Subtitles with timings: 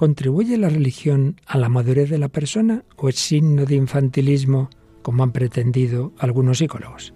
[0.00, 4.70] ¿Contribuye la religión a la madurez de la persona o es signo de infantilismo,
[5.02, 7.14] como han pretendido algunos psicólogos?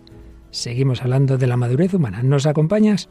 [0.50, 2.24] Seguimos hablando de la madurez humana.
[2.24, 3.08] ¿Nos acompañas?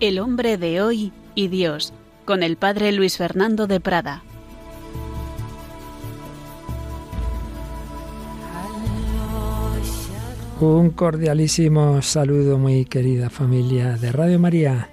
[0.00, 1.92] El hombre de hoy y Dios,
[2.24, 4.22] con el padre Luis Fernando de Prada.
[10.60, 14.88] Un cordialísimo saludo, muy querida familia de Radio María,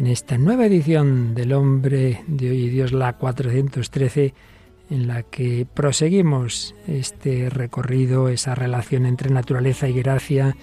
[0.00, 4.34] en esta nueva edición del Hombre de Hoy y Dios, la 413,
[4.90, 10.56] en la que proseguimos este recorrido, esa relación entre naturaleza y gracia,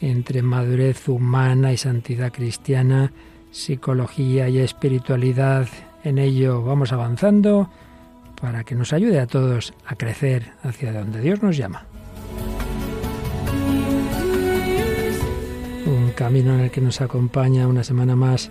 [0.00, 3.12] entre madurez humana y santidad cristiana,
[3.52, 5.68] psicología y espiritualidad.
[6.02, 7.70] En ello vamos avanzando
[8.40, 11.86] para que nos ayude a todos a crecer hacia donde Dios nos llama.
[16.16, 18.50] Camino en el que nos acompaña una semana más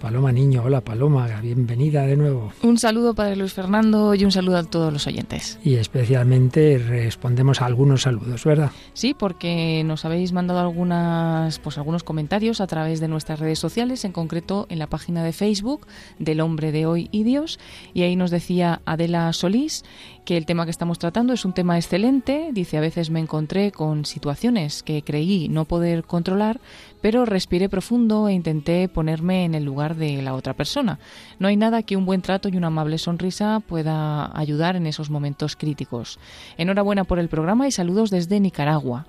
[0.00, 0.62] Paloma Niño.
[0.64, 2.52] Hola Paloma, bienvenida de nuevo.
[2.62, 5.60] Un saludo para Luis Fernando y un saludo a todos los oyentes.
[5.62, 8.72] Y especialmente respondemos a algunos saludos, ¿verdad?
[8.94, 14.04] Sí, porque nos habéis mandado algunas, pues algunos comentarios a través de nuestras redes sociales,
[14.04, 15.86] en concreto en la página de Facebook
[16.18, 17.60] del Hombre de Hoy y Dios.
[17.94, 19.84] Y ahí nos decía Adela Solís
[20.24, 22.50] que el tema que estamos tratando es un tema excelente.
[22.52, 26.60] Dice, a veces me encontré con situaciones que creí no poder controlar,
[27.02, 30.98] pero respiré profundo e intenté ponerme en el lugar de la otra persona.
[31.38, 35.10] No hay nada que un buen trato y una amable sonrisa pueda ayudar en esos
[35.10, 36.18] momentos críticos.
[36.56, 39.06] Enhorabuena por el programa y saludos desde Nicaragua.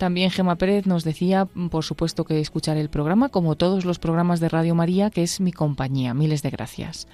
[0.00, 4.40] También Gema Pérez nos decía, por supuesto, que escuchar el programa, como todos los programas
[4.40, 6.14] de Radio María, que es mi compañía.
[6.14, 7.06] Miles de gracias.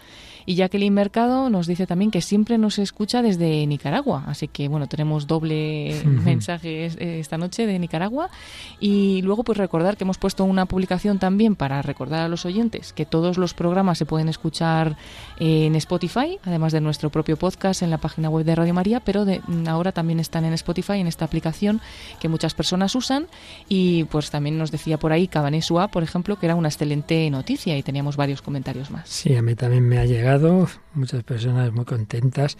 [0.48, 4.22] Y Jacqueline Mercado nos dice también que siempre nos escucha desde Nicaragua.
[4.28, 8.30] Así que, bueno, tenemos doble mensaje eh, esta noche de Nicaragua.
[8.78, 12.92] Y luego, pues recordar que hemos puesto una publicación también para recordar a los oyentes
[12.92, 14.96] que todos los programas se pueden escuchar
[15.40, 19.24] en Spotify, además de nuestro propio podcast en la página web de Radio María, pero
[19.24, 21.80] de, ahora también están en Spotify, en esta aplicación
[22.20, 23.26] que muchas personas usan.
[23.68, 27.76] Y pues también nos decía por ahí Cabanesua, por ejemplo, que era una excelente noticia
[27.76, 29.08] y teníamos varios comentarios más.
[29.08, 32.56] Sí, a mí también me ha llegado muchas personas muy contentas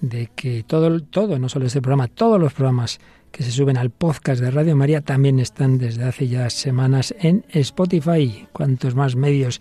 [0.00, 3.00] de que todo, todo, no solo este programa, todos los programas
[3.30, 7.44] que se suben al podcast de Radio María también están desde hace ya semanas en
[7.50, 8.48] Spotify.
[8.52, 9.60] Cuantos más medios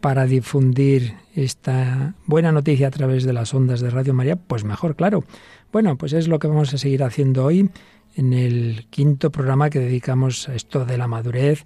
[0.00, 4.94] para difundir esta buena noticia a través de las ondas de Radio María, pues mejor,
[4.94, 5.24] claro.
[5.72, 7.70] Bueno, pues es lo que vamos a seguir haciendo hoy
[8.16, 11.64] en el quinto programa que dedicamos a esto de la madurez.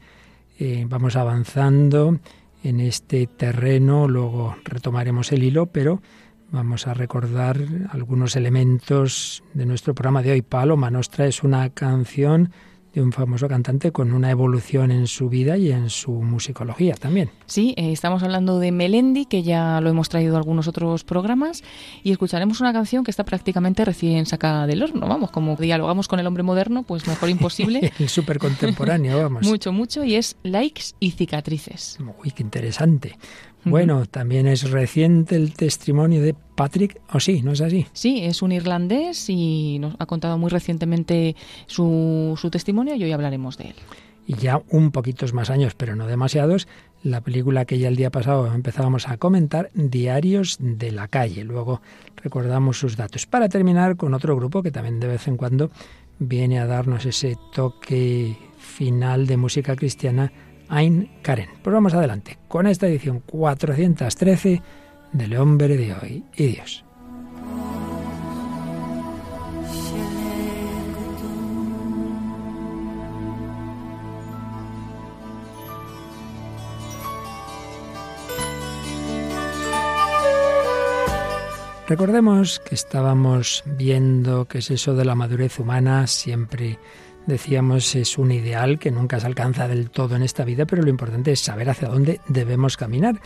[0.59, 2.19] Eh, vamos avanzando
[2.63, 6.03] en este terreno, luego retomaremos el hilo, pero
[6.51, 7.57] vamos a recordar
[7.91, 10.43] algunos elementos de nuestro programa de hoy.
[10.43, 12.51] Paloma nos traes una canción
[12.95, 17.31] de un famoso cantante con una evolución en su vida y en su musicología también.
[17.47, 21.63] Sí, eh, estamos hablando de Melendi, que ya lo hemos traído a algunos otros programas,
[22.03, 25.07] y escucharemos una canción que está prácticamente recién sacada del horno.
[25.09, 27.93] Vamos, como dialogamos con el hombre moderno, pues mejor imposible.
[27.99, 29.43] el súper contemporáneo, vamos.
[29.47, 31.99] mucho, mucho, y es Likes y cicatrices.
[32.23, 33.19] Uy, qué interesante.
[33.65, 37.43] Bueno, también es reciente el testimonio de Patrick ¿o sí?
[37.43, 37.87] ¿no es así?
[37.93, 43.13] Sí, es un irlandés y nos ha contado muy recientemente su, su testimonio y hoy
[43.13, 43.75] hablaremos de él.
[44.27, 46.69] Y ya un poquitos más años, pero no demasiados,
[47.03, 51.45] la película que ya el día pasado empezábamos a comentar, Diarios de la calle.
[51.45, 51.81] Luego
[52.17, 53.27] recordamos sus datos.
[53.27, 55.71] Para terminar con otro grupo que también de vez en cuando
[56.19, 60.31] viene a darnos ese toque final de música cristiana
[60.71, 61.51] Ain Karen.
[61.63, 64.63] Pues vamos adelante con esta edición 413
[65.13, 66.85] del Hombre de Hoy y Dios.
[81.91, 86.79] Recordemos que estábamos viendo que es eso de la madurez humana, siempre
[87.27, 90.91] decíamos, es un ideal que nunca se alcanza del todo en esta vida, pero lo
[90.91, 93.21] importante es saber hacia dónde debemos caminar.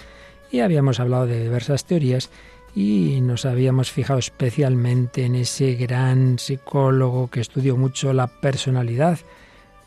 [0.51, 2.31] Y habíamos hablado de diversas teorías
[2.75, 9.19] y nos habíamos fijado especialmente en ese gran psicólogo que estudió mucho la personalidad,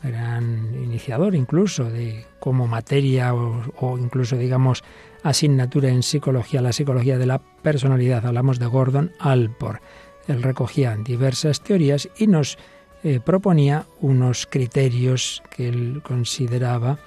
[0.02, 4.84] gran iniciador incluso de como materia o, o, incluso digamos
[5.22, 8.24] asignatura en psicología, la psicología de la personalidad.
[8.24, 9.82] Hablamos de Gordon Alport.
[10.26, 12.58] Él recogía diversas teorías y nos
[13.04, 16.98] eh, proponía unos criterios que él consideraba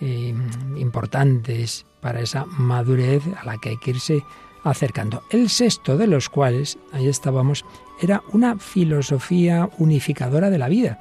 [0.00, 0.34] eh,
[0.76, 4.24] importantes para esa madurez a la que hay que irse
[4.64, 5.22] acercando.
[5.30, 7.64] El sexto de los cuales, ahí estábamos,
[8.00, 11.00] era una filosofía unificadora de la vida,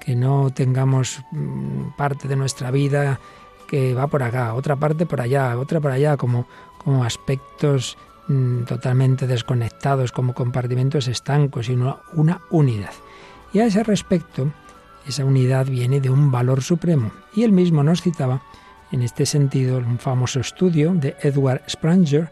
[0.00, 3.20] que no tengamos mm, parte de nuestra vida
[3.68, 6.46] que va por acá, otra parte por allá, otra por allá, como,
[6.82, 7.98] como aspectos
[8.28, 12.92] mm, totalmente desconectados, como compartimentos estancos, sino una unidad.
[13.52, 14.52] Y a ese respecto,
[15.06, 17.12] esa unidad viene de un valor supremo.
[17.34, 18.42] Y él mismo nos citaba,
[18.92, 22.30] en este sentido, un famoso estudio de Edward Spranger,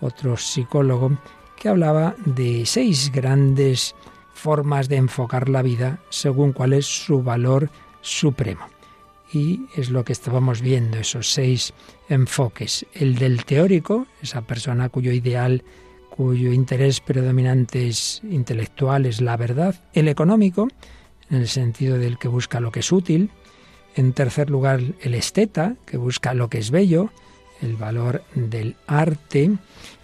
[0.00, 1.18] otro psicólogo,
[1.56, 3.94] que hablaba de seis grandes
[4.32, 7.70] formas de enfocar la vida según cuál es su valor
[8.00, 8.66] supremo.
[9.32, 11.74] Y es lo que estábamos viendo, esos seis
[12.08, 12.86] enfoques.
[12.94, 15.64] El del teórico, esa persona cuyo ideal,
[16.18, 19.76] cuyo interés predominante es intelectual, es la verdad.
[19.92, 20.66] El económico,
[21.30, 23.30] en el sentido del que busca lo que es útil.
[23.94, 27.10] En tercer lugar, el esteta, que busca lo que es bello,
[27.62, 29.44] el valor del arte.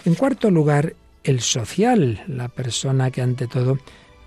[0.05, 0.95] En cuarto lugar,
[1.25, 3.79] el social, la persona que ante todo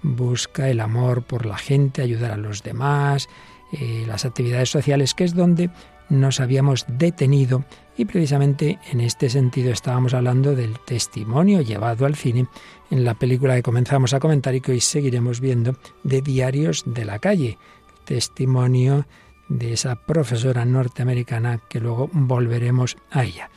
[0.04, 3.30] busca el amor por la gente, ayudar a los demás,
[3.72, 5.70] eh, las actividades sociales, que es donde
[6.10, 7.64] nos habíamos detenido
[7.98, 12.48] y precisamente en este sentido estábamos hablando del testimonio llevado al cine
[12.92, 17.06] en la película que comenzamos a comentar y que hoy seguiremos viendo de Diarios de
[17.06, 17.58] la Calle,
[18.06, 19.06] testimonio
[19.50, 23.50] de esa profesora norteamericana que luego volveremos a ella.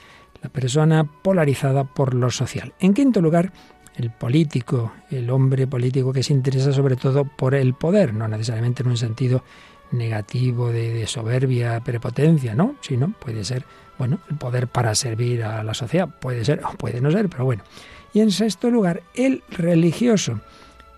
[0.42, 2.72] La persona polarizada por lo social.
[2.80, 3.52] En quinto lugar,
[3.96, 8.82] el político, el hombre político que se interesa sobre todo por el poder, no necesariamente
[8.82, 9.44] en un sentido
[9.92, 12.76] negativo de, soberbia, prepotencia, ¿no?
[12.80, 13.64] Sino puede ser,
[14.00, 17.44] bueno, el poder para servir a la sociedad, puede ser o puede no ser, pero
[17.44, 17.64] bueno.
[18.14, 20.40] Y en sexto lugar, el religioso,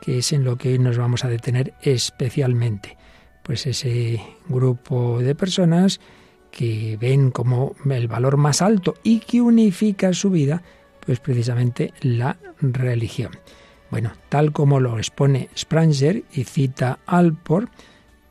[0.01, 2.97] que es en lo que hoy nos vamos a detener especialmente.
[3.43, 5.99] Pues ese grupo de personas
[6.53, 10.63] que ven como el valor más alto y que unifica su vida,
[11.05, 13.33] pues precisamente la religión.
[13.91, 17.69] Bueno, tal como lo expone Spranger y cita Alport,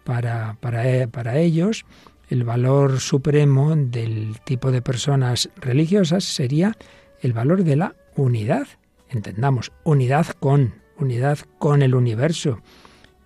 [0.05, 1.85] para, para, para ellos
[2.31, 6.77] el valor supremo del tipo de personas religiosas sería
[7.19, 8.67] el valor de la unidad.
[9.09, 12.61] Entendamos, unidad con, unidad con el universo.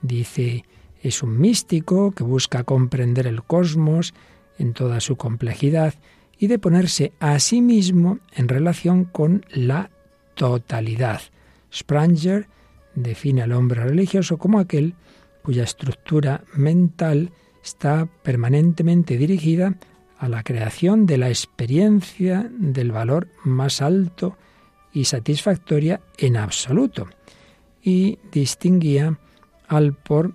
[0.02, 0.66] Dice,
[1.04, 4.16] es un místico que busca comprender el cosmos
[4.58, 5.94] en toda su complejidad
[6.40, 9.92] y de ponerse a sí mismo en relación con la
[10.34, 11.22] totalidad.
[11.72, 12.48] Spranger
[12.96, 14.96] define al hombre religioso como aquel
[15.44, 17.32] cuya estructura mental
[17.66, 19.76] está permanentemente dirigida
[20.20, 24.38] a la creación de la experiencia del valor más alto
[24.94, 27.08] y satisfactoria en absoluto.
[27.84, 29.20] Y distinguía
[29.68, 30.34] al por,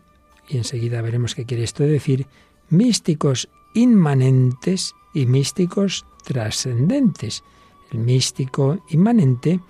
[0.48, 2.26] y enseguida veremos qué quiere esto decir,
[2.68, 7.42] místicos inmanentes y místicos trascendentes.
[7.92, 9.60] El místico inmanente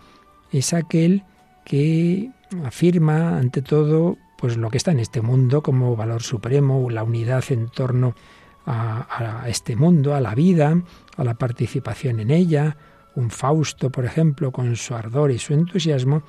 [0.51, 1.25] es aquel
[1.65, 2.31] que
[2.65, 7.45] afirma ante todo pues lo que está en este mundo como valor supremo, la unidad
[7.51, 8.15] en torno
[8.65, 10.83] a, este mundo, a la vida,
[11.17, 12.77] a la participación en ella.
[13.17, 16.23] Un Fausto, por ejemplo, con su ardor y su entusiasmo,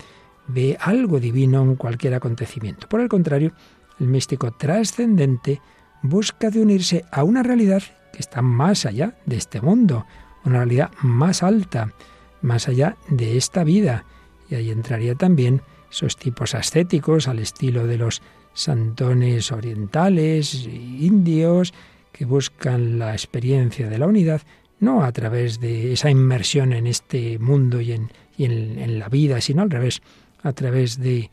[0.47, 2.89] ve algo divino en cualquier acontecimiento.
[2.89, 3.53] Por el contrario,
[3.97, 5.61] el místico trascendente
[6.01, 10.05] busca de unirse a una realidad que está más allá de este mundo,
[10.43, 11.93] una realidad más alta,
[12.41, 14.03] más allá de esta vida.
[14.49, 18.21] Y ahí entraría también esos tipos ascéticos al estilo de los
[18.53, 21.73] santones orientales, indios,
[22.11, 24.41] que buscan la experiencia de la unidad,
[24.79, 29.61] no a través de esa inmersión en este mundo y en, en, la vida, sino
[29.61, 30.01] al revés,
[30.41, 31.29] a través de,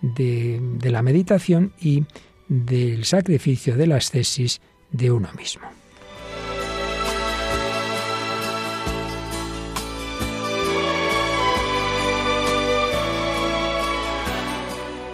[0.00, 2.04] de, de la meditación y
[2.48, 5.81] del sacrificio de la ascesis de uno mismo.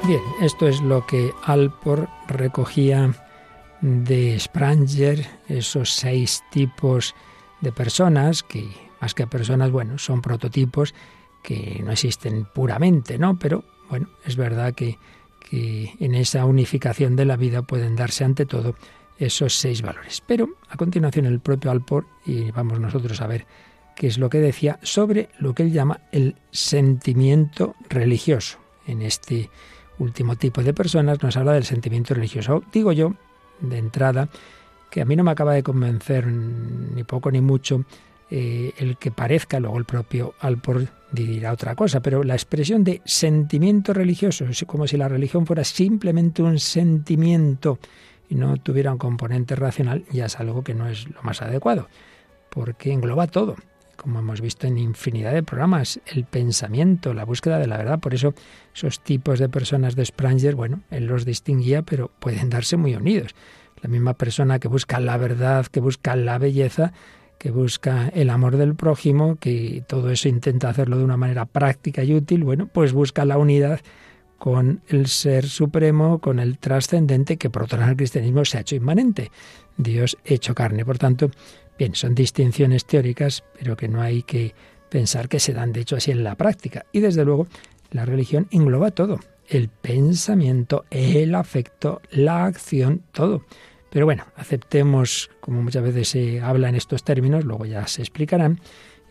[0.09, 3.13] Bien, esto es lo que Alpor recogía
[3.83, 7.15] de Spranger, esos seis tipos
[7.61, 8.71] de personas que,
[9.03, 10.95] más que personas, bueno, son prototipos
[11.43, 13.39] que no existen puramente, ¿no?
[13.39, 14.97] Pero bueno, es verdad que,
[15.51, 18.77] que en esa unificación de la vida pueden darse ante todo
[19.19, 20.23] esos seis valores.
[20.27, 23.47] Pero a continuación el propio Alpor, y vamos nosotros a ver
[23.95, 28.57] qué es lo que decía sobre lo que él llama el sentimiento religioso.
[28.87, 29.51] En este
[29.99, 32.63] último tipo de personas nos habla del sentimiento religioso.
[32.73, 33.15] Digo yo,
[33.61, 34.29] de entrada,
[34.91, 37.85] que a mí no me acaba de convencer ni poco ni mucho
[38.31, 43.01] eh, el que parezca, luego el propio Alport dirá otra cosa, pero la expresión de
[43.05, 47.79] sentimiento religioso, como si la religión fuera simplemente un sentimiento
[48.29, 51.89] y no tuviera un componente racional, ya es algo que no es lo más adecuado,
[52.51, 53.57] porque engloba todo.
[53.99, 57.99] Como hemos visto en infinidad de programas, el pensamiento, la búsqueda de la verdad.
[57.99, 58.33] Por eso
[58.75, 63.35] esos tipos de personas de Spranger, bueno, él los distinguía, pero pueden darse muy unidos.
[63.83, 66.93] La misma persona que busca la verdad, que busca la belleza,
[67.39, 72.05] que busca el amor del prójimo, que todo eso intenta hacerlo de una manera práctica
[72.05, 73.81] y útil, bueno, pues busca la unidad
[74.39, 78.61] con el ser supremo, con el trascendente que por otro lado el cristianismo se ha
[78.61, 79.33] hecho inmanente,
[79.77, 80.85] Dios hecho carne.
[80.85, 81.31] Por tanto,
[81.79, 84.55] bien, son distinciones teóricas, pero que no hay que
[84.89, 86.85] pensar que se dan de hecho así en la práctica.
[86.93, 87.47] Y desde luego,
[87.91, 93.45] la religión engloba todo, el pensamiento, el afecto, la acción, todo.
[93.91, 98.61] Pero bueno, aceptemos, como muchas veces se habla en estos términos, luego ya se explicarán,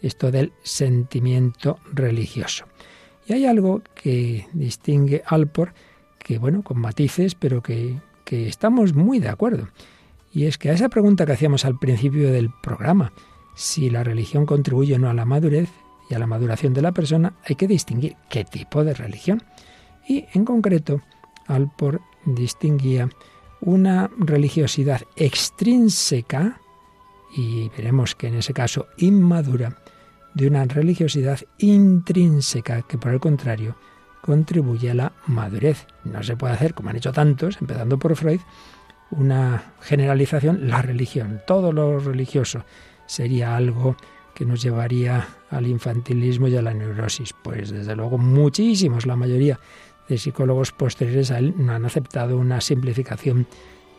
[0.01, 2.65] esto del sentimiento religioso.
[3.25, 5.73] Y hay algo que distingue Alpor,
[6.19, 9.69] que bueno, con matices, pero que, que estamos muy de acuerdo.
[10.37, 13.11] Y es que a esa pregunta que hacíamos al principio del programa,
[13.55, 15.67] si la religión contribuye o no a la madurez
[16.11, 19.41] y a la maduración de la persona, hay que distinguir qué tipo de religión.
[20.07, 21.01] Y en concreto,
[21.47, 23.09] Alpor distinguía
[23.61, 26.61] una religiosidad extrínseca,
[27.35, 29.81] y veremos que en ese caso inmadura,
[30.35, 33.75] de una religiosidad intrínseca que por el contrario
[34.21, 35.87] contribuye a la madurez.
[36.03, 38.41] No se puede hacer, como han hecho tantos, empezando por Freud,
[39.11, 42.65] una generalización, la religión, todo lo religioso
[43.05, 43.95] sería algo
[44.35, 47.33] que nos llevaría al infantilismo y a la neurosis.
[47.41, 49.59] Pues desde luego muchísimos, la mayoría
[50.07, 53.47] de psicólogos posteriores a él no han aceptado una simplificación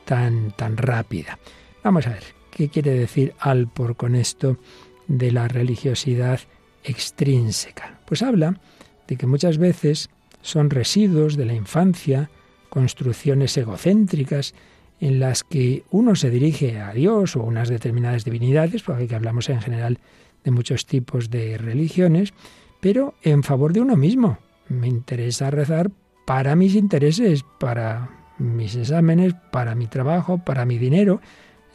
[0.05, 1.38] tan, tan rápida.
[1.83, 4.59] Vamos a ver, ¿qué quiere decir Alpor con esto
[5.07, 6.41] de la religiosidad
[6.85, 7.99] extrínseca?
[8.07, 8.61] Pues habla
[9.07, 10.09] de que muchas veces
[10.41, 12.31] son residuos de la infancia,
[12.69, 14.55] construcciones egocéntricas
[15.00, 19.49] en las que uno se dirige a Dios o unas determinadas divinidades, porque aquí hablamos
[19.49, 19.99] en general
[20.45, 22.33] de muchos tipos de religiones,
[22.81, 24.38] pero en favor de uno mismo,
[24.69, 25.90] me interesa rezar
[26.26, 31.21] para mis intereses, para mis exámenes, para mi trabajo, para mi dinero.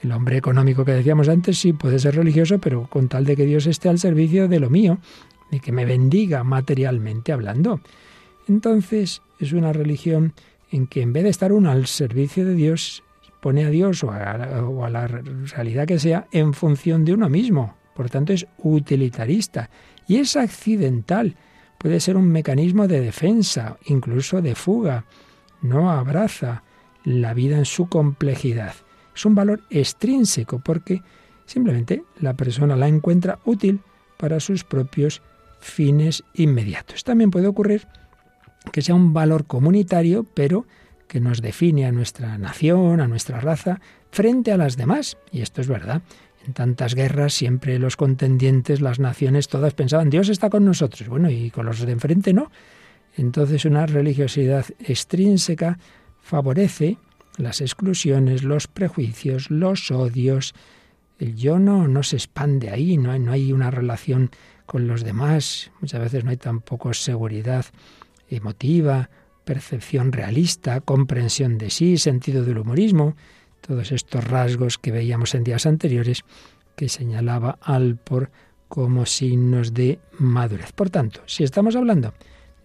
[0.02, 3.46] El hombre económico que decíamos antes sí puede ser religioso, pero con tal de que
[3.46, 5.00] Dios esté al servicio de lo mío,
[5.50, 7.82] de que me bendiga materialmente hablando.
[8.48, 10.34] Entonces es una religión
[10.72, 13.04] en que en vez de estar uno al servicio de Dios,
[13.44, 17.76] pone a Dios o a, la realidad que sea en función de uno mismo.
[17.94, 19.70] Por tanto es utilitarista
[20.08, 21.36] y es accidental
[21.78, 25.04] puede ser un mecanismo de defensa, incluso de fuga.
[25.62, 26.64] No abraza
[27.04, 28.76] la vida en su complejidad.
[29.14, 31.02] Es un valor extrínseco porque
[31.46, 33.82] simplemente la persona la encuentra útil
[34.16, 35.22] para sus propios
[35.60, 37.04] fines inmediatos.
[37.04, 37.90] También puede ocurrir
[38.72, 40.66] que sea un valor comunitario, pero
[41.14, 43.80] que nos define a nuestra nación, a nuestra raza,
[44.10, 45.16] frente a las demás.
[45.32, 46.02] Y esto es verdad.
[46.44, 51.08] En tantas guerras siempre los contendientes, las naciones, todas pensaban, Dios está con nosotros.
[51.08, 52.50] Bueno, y con los de enfrente no.
[53.16, 55.78] Entonces una religiosidad extrínseca
[56.20, 56.98] favorece
[57.38, 60.56] las exclusiones, los prejuicios, los odios.
[61.20, 64.32] El yo no, no se expande ahí, no hay, no hay una relación
[64.66, 65.70] con los demás.
[65.80, 67.68] Muchas veces no hay tampoco seguridad
[68.30, 69.12] emotiva,
[69.44, 73.16] percepción realista, comprensión de sí, sentido del humorismo
[73.66, 76.24] todos estos rasgos que veíamos en días anteriores
[76.76, 78.30] que señalaba Alpor
[78.68, 80.74] como signos de madurez.
[80.74, 82.14] Por tanto, si estamos hablando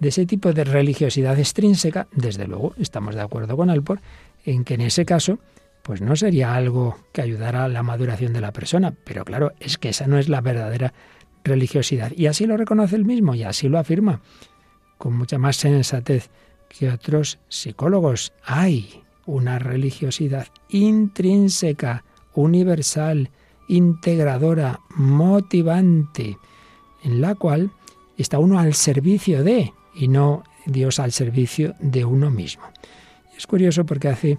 [0.00, 4.00] de ese tipo de religiosidad extrínseca, desde luego estamos de acuerdo con Alpor
[4.44, 5.38] en que en ese caso
[5.82, 9.78] pues no sería algo que ayudara a la maduración de la persona, pero claro, es
[9.78, 10.92] que esa no es la verdadera
[11.44, 14.20] religiosidad y así lo reconoce él mismo y así lo afirma
[14.98, 16.28] con mucha más sensatez
[16.68, 18.32] que otros psicólogos.
[18.44, 23.30] Hay una religiosidad intrínseca, universal,
[23.68, 26.38] integradora, motivante,
[27.02, 27.70] en la cual
[28.16, 32.64] está uno al servicio de y no Dios al servicio de uno mismo.
[33.36, 34.38] es curioso porque hace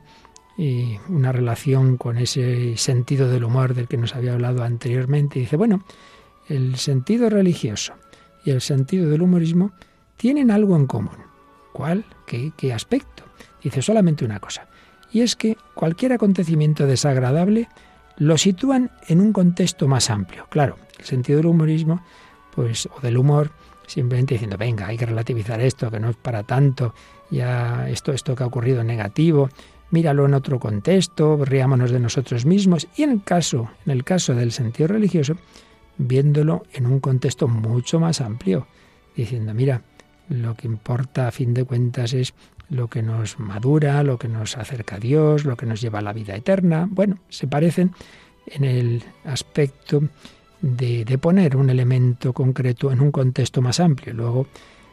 [0.58, 5.40] eh, una relación con ese sentido del humor del que nos había hablado anteriormente.
[5.40, 5.86] Dice, bueno,
[6.50, 7.94] el sentido religioso
[8.44, 9.72] y el sentido del humorismo
[10.18, 11.29] tienen algo en común.
[11.74, 12.06] ¿Cuál?
[12.26, 13.24] ¿Qué, aspecto?
[13.64, 14.68] Dice solamente una cosa
[15.12, 17.68] y es que cualquier acontecimiento desagradable
[18.18, 20.46] lo sitúan en un contexto más amplio.
[20.50, 22.04] Claro, el sentido del humorismo,
[22.54, 23.52] pues, o del humor,
[23.88, 26.94] simplemente diciendo, venga, hay que relativizar esto, que no es para tanto,
[27.32, 29.50] ya esto, esto que ha ocurrido negativo,
[29.92, 34.36] míralo en otro contexto, riámonos de nosotros mismos, y en el caso, en el caso
[34.36, 35.36] del sentido religioso,
[35.98, 38.68] viéndolo en un contexto mucho más amplio,
[39.16, 39.82] diciendo, mira,
[40.30, 42.34] lo que importa a fin de cuentas es
[42.70, 46.04] lo que nos madura, lo que nos acerca a Dios, lo que nos lleva a
[46.04, 46.88] la vida eterna.
[46.90, 47.92] Bueno, se parecen
[48.46, 50.04] en el aspecto
[50.62, 54.14] de, poner un elemento concreto en un contexto más amplio.
[54.14, 54.48] Luego,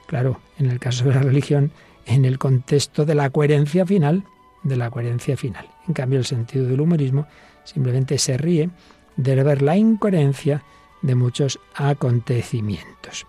[0.06, 1.70] claro, en el caso de la religión,
[2.06, 4.24] en el contexto de la coherencia final,
[4.62, 5.68] de la coherencia final.
[5.86, 7.26] En cambio, el sentido del humorismo
[7.64, 8.70] simplemente se ríe
[9.16, 10.62] de ver la incoherencia
[11.02, 13.26] de muchos acontecimientos.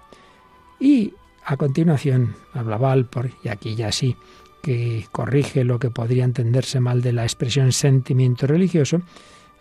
[0.80, 1.14] Y
[1.50, 4.18] a continuación hablaba Alpor, y aquí ya sí,
[4.62, 9.01] que corrige lo que podría entenderse mal de la expresión sentimiento religioso,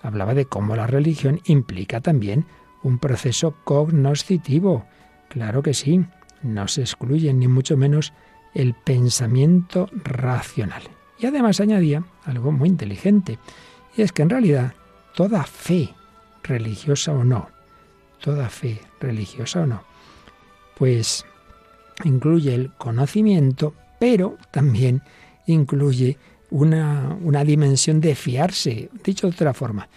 [0.02, 2.44] hablaba de cómo la religión implica también
[2.82, 4.84] un proceso cognoscitivo.
[5.28, 6.04] Claro que sí,
[6.42, 8.12] no se excluye ni mucho menos
[8.52, 10.82] el pensamiento racional.
[11.20, 13.38] Y además añadía algo muy inteligente,
[13.96, 14.74] y es que en realidad
[15.14, 15.94] toda fe,
[16.42, 17.48] religiosa o no,
[18.20, 19.84] toda fe, religiosa o no,
[20.76, 21.24] pues
[22.04, 25.02] incluye el conocimiento, pero también
[25.46, 26.18] incluye
[26.50, 28.90] una, una dimensión de fiarse.
[29.04, 29.88] Dicho de otra forma,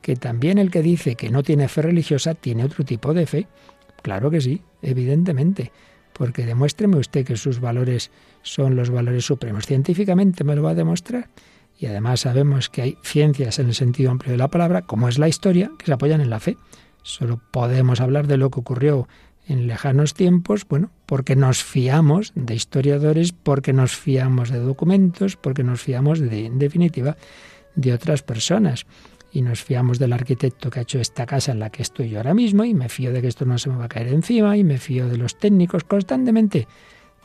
[0.00, 3.46] que también el que dice que no tiene fe religiosa tiene otro tipo de fe.
[4.02, 5.72] Claro que sí, evidentemente
[6.18, 8.10] porque demuéstreme usted que sus valores
[8.42, 9.66] son los valores supremos.
[9.66, 11.28] Científicamente me lo va a demostrar.
[11.78, 15.16] Y además sabemos que hay ciencias en el sentido amplio de la palabra, como es
[15.18, 16.58] la historia, que se apoyan en la fe.
[17.02, 19.08] Solo podemos hablar de lo que ocurrió
[19.46, 25.64] en lejanos tiempos, bueno, porque nos fiamos de historiadores, porque nos fiamos de documentos, porque
[25.64, 27.16] nos fiamos, de, en definitiva,
[27.74, 28.84] de otras personas
[29.32, 32.18] y nos fiamos del arquitecto que ha hecho esta casa en la que estoy yo
[32.18, 34.58] ahora mismo y me fío de que esto no se me va a caer encima
[34.58, 36.68] y me fío de los técnicos constantemente.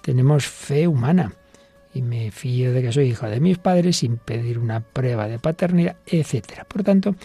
[0.01, 1.33] Tenemos fe humana
[1.93, 5.39] y me fío de que soy hijo de mis padres sin pedir una prueba de
[5.39, 6.63] paternidad, etcétera.
[6.63, 7.15] Por tanto,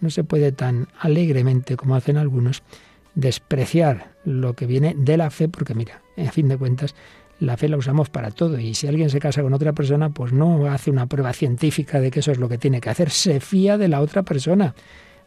[0.00, 2.64] no se puede tan alegremente como hacen algunos
[3.18, 6.94] despreciar lo que viene de la fe, porque mira, en fin de cuentas,
[7.40, 10.32] la fe la usamos para todo y si alguien se casa con otra persona, pues
[10.32, 13.40] no hace una prueba científica de que eso es lo que tiene que hacer, se
[13.40, 14.72] fía de la otra persona.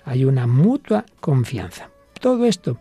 [0.05, 1.89] Hay una mutua confianza.
[2.21, 2.77] Todo esto,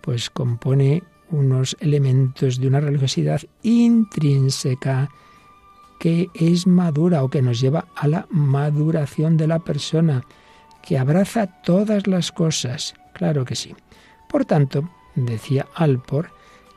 [0.00, 5.10] pues compone unos elementos de una religiosidad intrínseca
[6.00, 10.24] que es madura o que nos lleva a la maduración de la persona,
[10.82, 12.94] que abraza todas las cosas.
[13.12, 13.76] Claro que sí.
[14.30, 16.30] Por tanto, decía Alpor,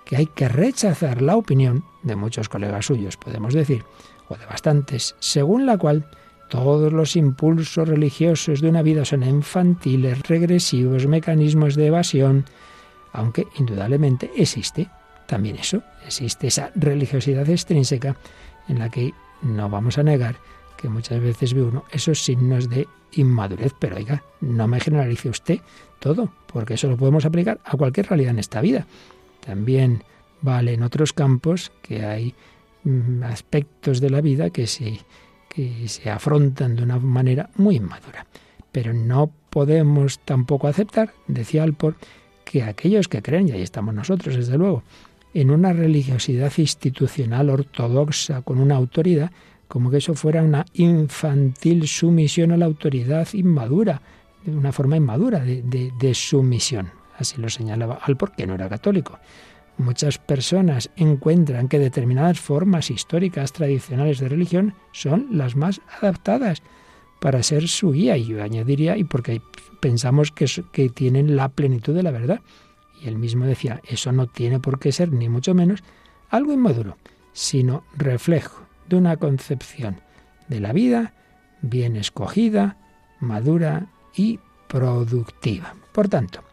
[0.05, 3.85] que hay que rechazar la opinión de muchos colegas suyos, podemos decir,
[4.27, 6.09] o de bastantes, según la cual
[6.49, 12.45] todos los impulsos religiosos de una vida son infantiles, regresivos, mecanismos de evasión,
[13.11, 14.89] aunque indudablemente existe
[15.27, 18.15] también eso, existe esa religiosidad extrínseca
[18.67, 20.35] en la que no vamos a negar
[20.83, 25.59] que muchas veces ve uno esos signos de inmadurez, pero oiga, no me generalice usted
[25.99, 28.85] todo, porque eso lo podemos aplicar a cualquier realidad en esta vida.
[29.39, 30.03] También
[30.41, 32.35] vale en otros campos que hay
[32.83, 34.99] mm, aspectos de la vida que se,
[35.47, 38.27] que se afrontan de una manera muy inmadura.
[38.73, 41.95] Pero no podemos tampoco aceptar, decía Alpor,
[42.43, 44.83] que aquellos que creen, y ahí estamos nosotros, desde luego,
[45.33, 49.31] en una religiosidad institucional ortodoxa con una autoridad,
[49.73, 54.03] como que eso fuera una infantil sumisión a la autoridad inmadura,
[54.45, 56.91] de una forma inmadura de, de sumisión.
[57.17, 59.17] Así lo señalaba Alpor, que no era católico.
[59.79, 66.61] Muchas personas encuentran que determinadas formas históricas tradicionales de religión son las más adaptadas
[67.19, 68.15] para ser su guía.
[68.15, 69.41] Y yo añadiría, y porque
[69.79, 72.41] pensamos que, que tienen la plenitud de la verdad.
[73.01, 75.83] Y él mismo decía, eso no tiene por qué ser, ni mucho menos,
[76.29, 76.95] algo inmaduro,
[77.33, 78.62] sino reflejo
[78.93, 80.01] de una concepción
[80.47, 81.13] de la vida
[81.61, 82.77] bien escogida,
[83.19, 85.75] madura y productiva.
[85.91, 86.43] Por tanto,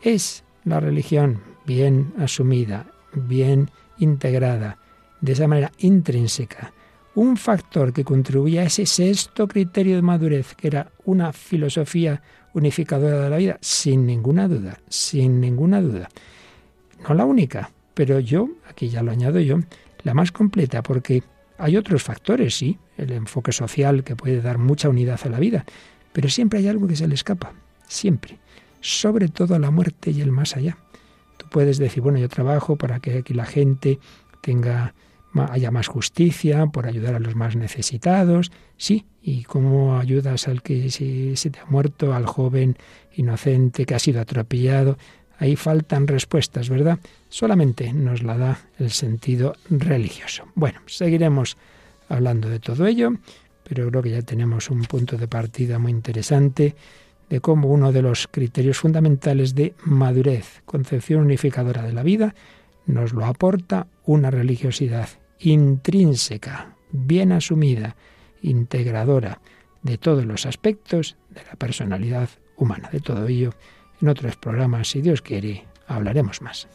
[0.00, 4.78] es la religión bien asumida, bien integrada,
[5.20, 6.72] de esa manera intrínseca,
[7.14, 12.22] un factor que contribuía a ese sexto criterio de madurez, que era una filosofía
[12.54, 16.08] unificadora de la vida, sin ninguna duda, sin ninguna duda.
[17.08, 19.58] No la única, pero yo, aquí ya lo añado yo,
[20.02, 21.22] la más completa, porque
[21.58, 25.64] hay otros factores, sí, el enfoque social que puede dar mucha unidad a la vida,
[26.12, 27.52] pero siempre hay algo que se le escapa,
[27.86, 28.38] siempre
[28.82, 30.76] sobre todo la muerte y el más allá.
[31.38, 33.98] Tú puedes decir, bueno, yo trabajo para que aquí la gente
[34.42, 34.94] tenga
[35.48, 40.90] haya más justicia, por ayudar a los más necesitados, sí, y cómo ayudas al que
[40.90, 42.76] se, se te ha muerto, al joven
[43.14, 44.98] inocente que ha sido atropellado.
[45.42, 47.00] Ahí faltan respuestas, ¿verdad?
[47.28, 50.44] Solamente nos la da el sentido religioso.
[50.54, 51.56] Bueno, seguiremos
[52.08, 53.14] hablando de todo ello,
[53.64, 56.76] pero creo que ya tenemos un punto de partida muy interesante
[57.28, 62.36] de cómo uno de los criterios fundamentales de madurez, concepción unificadora de la vida,
[62.86, 65.08] nos lo aporta una religiosidad
[65.40, 67.96] intrínseca, bien asumida,
[68.42, 69.40] integradora
[69.82, 72.90] de todos los aspectos de la personalidad humana.
[72.92, 73.52] De todo ello
[74.02, 76.66] En otros programas, si Dios quiere, hablaremos más.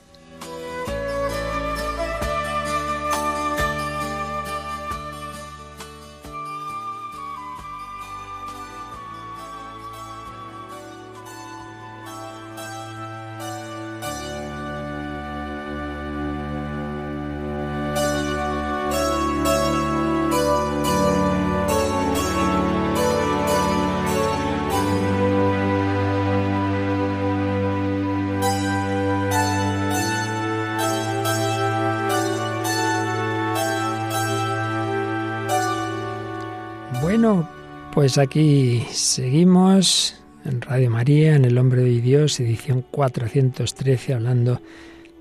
[38.18, 44.60] Pues aquí seguimos en Radio María, en El Hombre de Dios, edición 413, hablando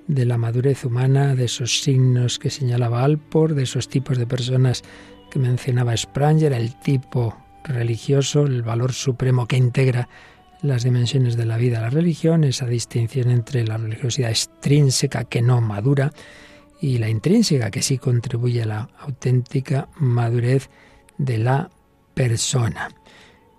[0.07, 4.83] de la madurez humana, de esos signos que señalaba Alpor, de esos tipos de personas
[5.31, 10.09] que mencionaba Spranger, el tipo religioso, el valor supremo que integra
[10.63, 15.61] las dimensiones de la vida, la religión, esa distinción entre la religiosidad extrínseca que no
[15.61, 16.13] madura
[16.81, 20.71] y la intrínseca que sí contribuye a la auténtica madurez
[21.19, 21.69] de la
[22.17, 22.89] persona.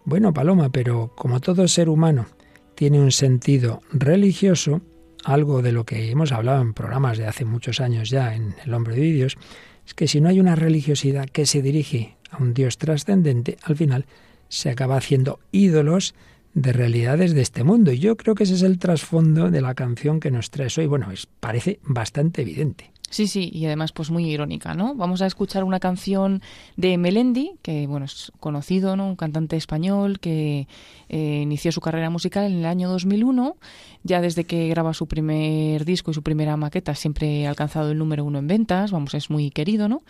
[0.03, 2.25] Bueno, Paloma, pero como todo ser humano
[2.73, 4.81] tiene un sentido religioso,
[5.23, 8.73] algo de lo que hemos hablado en programas de hace muchos años ya en El
[8.73, 9.37] hombre de Dios,
[9.85, 13.75] es que si no hay una religiosidad que se dirige a un Dios trascendente, al
[13.75, 14.05] final
[14.49, 16.15] se acaba haciendo ídolos
[16.55, 17.91] de realidades de este mundo.
[17.91, 20.87] Y yo creo que ese es el trasfondo de la canción que nos trae hoy.
[20.87, 22.91] Bueno, es, parece bastante evidente.
[23.09, 24.93] Sí, sí, y además pues muy irónica, ¿no?
[24.93, 26.41] Vamos a escuchar una canción
[26.75, 29.07] de Melendi, que bueno, es conocido, ¿no?
[29.07, 30.67] Un cantante español que
[31.07, 33.55] eh, inició su carrera musical en el año 2001.
[34.03, 37.97] Ya desde que graba su primer disco y su primera maqueta siempre ha alcanzado el
[37.97, 40.01] número uno en ventas, vamos, es muy querido, ¿no?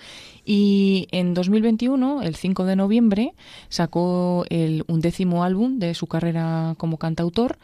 [0.44, 3.34] Y en 2021, el 5 de noviembre,
[3.70, 7.60] sacó el undécimo álbum de su carrera como cantautor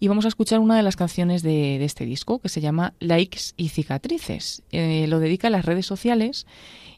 [0.00, 3.52] y vamos a escuchar una de las canciones de, este disco que se llama Likes
[3.58, 4.62] y cicatrices.
[4.72, 6.46] Eh, lo dedica a las redes sociales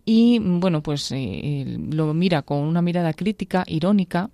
[0.04, 4.30] y bueno, pues eh, lo mira con una mirada crítica, irónica,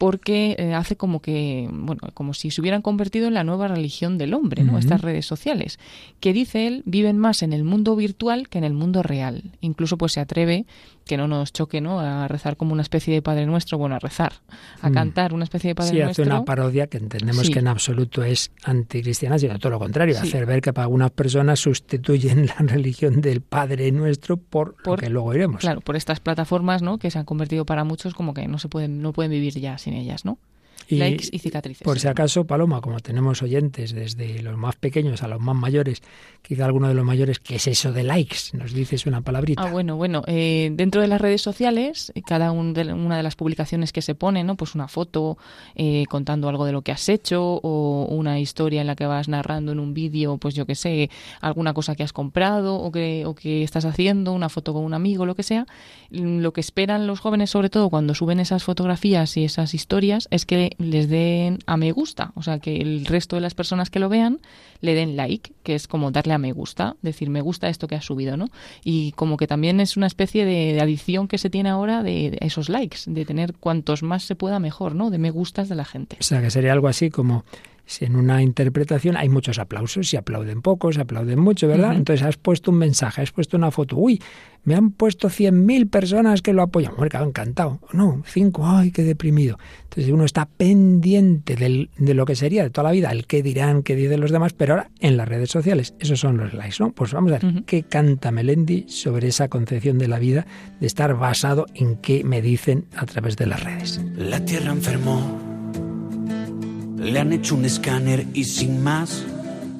[0.00, 4.16] porque eh, hace como que, bueno, como si se hubieran convertido en la nueva religión
[4.16, 4.78] del hombre, ¿no?
[4.78, 5.78] Estas redes sociales,
[6.20, 9.42] que dice él, viven más en el mundo virtual que en el mundo real.
[9.60, 10.64] Incluso pues se atreve,
[11.10, 11.98] que no nos choque, ¿no?
[11.98, 14.32] A rezar como una especie de Padre Nuestro, bueno, a rezar,
[14.80, 14.94] a mm.
[14.94, 16.22] cantar una especie de Padre Nuestro.
[16.24, 20.16] Sí, hace una parodia que entendemos que en absoluto es anticristiana, sino todo lo contrario,
[20.16, 25.10] hacer ver que para algunas personas sustituyen la religión del Padre Nuestro por, por que
[25.10, 25.62] luego iremos.
[25.62, 26.98] Claro, por estas plataformas, ¿no?
[26.98, 29.78] Que se han convertido para muchos como que no se pueden, no pueden vivir ya
[29.78, 30.38] sin ellas, ¿no?
[30.90, 31.82] Y likes y cicatrices.
[31.82, 36.02] Por si acaso, Paloma, como tenemos oyentes desde los más pequeños a los más mayores,
[36.42, 38.36] quizá alguno de los mayores, ¿qué es eso de likes?
[38.52, 39.62] Nos dices una palabrita.
[39.62, 40.22] Ah, bueno, bueno.
[40.26, 44.44] Eh, dentro de las redes sociales, cada de, una de las publicaciones que se pone,
[44.44, 44.56] ¿no?
[44.56, 45.38] Pues una foto
[45.74, 49.28] eh, contando algo de lo que has hecho o una historia en la que vas
[49.28, 53.24] narrando en un vídeo, pues yo qué sé, alguna cosa que has comprado o que,
[53.26, 55.66] o que estás haciendo, una foto con un amigo, lo que sea.
[56.10, 60.46] Lo que esperan los jóvenes, sobre todo cuando suben esas fotografías y esas historias, es
[60.46, 64.00] que les den a me gusta, o sea, que el resto de las personas que
[64.00, 64.40] lo vean
[64.80, 67.94] le den like, que es como darle a me gusta, decir me gusta esto que
[67.94, 68.48] has subido, ¿no?
[68.82, 72.70] Y como que también es una especie de, adición que se tiene ahora de, esos
[72.70, 75.10] likes, de tener cuantos más se pueda mejor, ¿no?
[75.10, 76.16] De me gustas de la gente.
[76.18, 77.44] O sea, que sería algo así como
[78.00, 81.94] en una interpretación hay muchos aplausos, si aplauden pocos, aplauden mucho, ¿verdad?
[81.94, 84.20] Entonces has puesto un mensaje, has puesto una foto, uy,
[84.62, 86.92] me han puesto 100.000 personas que lo apoyan.
[87.08, 87.80] Claro, encantado.
[87.92, 89.58] No, cinco, ay, qué deprimido.
[89.84, 93.82] Entonces uno está pendiente de lo que sería de toda la vida, el qué dirán,
[93.82, 96.92] qué dicen los demás, pero ahora en las redes sociales, esos son los likes, ¿no?
[96.92, 100.46] Pues vamos a ver qué canta Melendi sobre esa concepción de la vida,
[100.78, 104.00] de estar basado en qué me dicen a través de las redes.
[104.16, 105.49] La tierra enfermó,
[107.00, 109.24] le han hecho un escáner y sin más,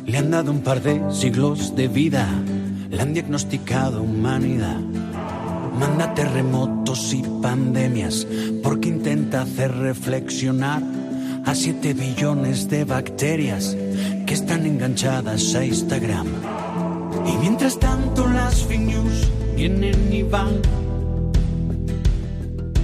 [0.07, 2.29] le han dado un par de siglos de vida
[2.91, 4.81] le han diagnosticado humanidad.
[5.79, 8.27] Manda terremotos y pandemias
[8.63, 10.83] porque intenta hacer reflexionar
[11.47, 13.77] a 7 billones de bacterias
[14.27, 16.27] que están enganchadas a Instagram.
[17.27, 20.61] Y mientras tanto las fake news vienen y van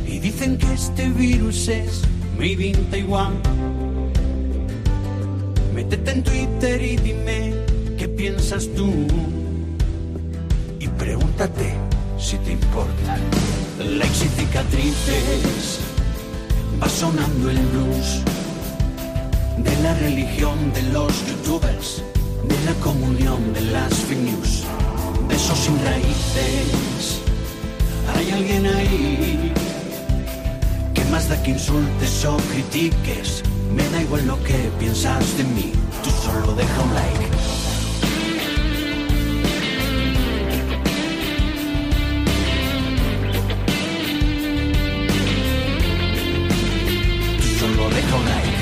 [0.07, 2.03] y dicen que este virus es
[2.39, 3.86] made in Taiwan.
[5.77, 7.55] Métete en Twitter y dime
[7.97, 9.07] qué piensas tú
[10.99, 11.75] pregúntate
[12.19, 13.17] si te importa.
[13.79, 15.81] Likes y cicatrices,
[16.83, 18.23] va sonando el blues
[19.59, 22.03] de la religión de los youtubers,
[22.49, 24.65] de la comunión de las fake news,
[25.29, 27.21] de esos sin raíces.
[28.15, 29.53] Hay alguien ahí
[30.95, 33.43] que más da que insultes o critiques
[33.75, 37.27] Me da igual lo que piensas de mí, tú solo deja un like.
[47.39, 48.57] Tú solo deja un like.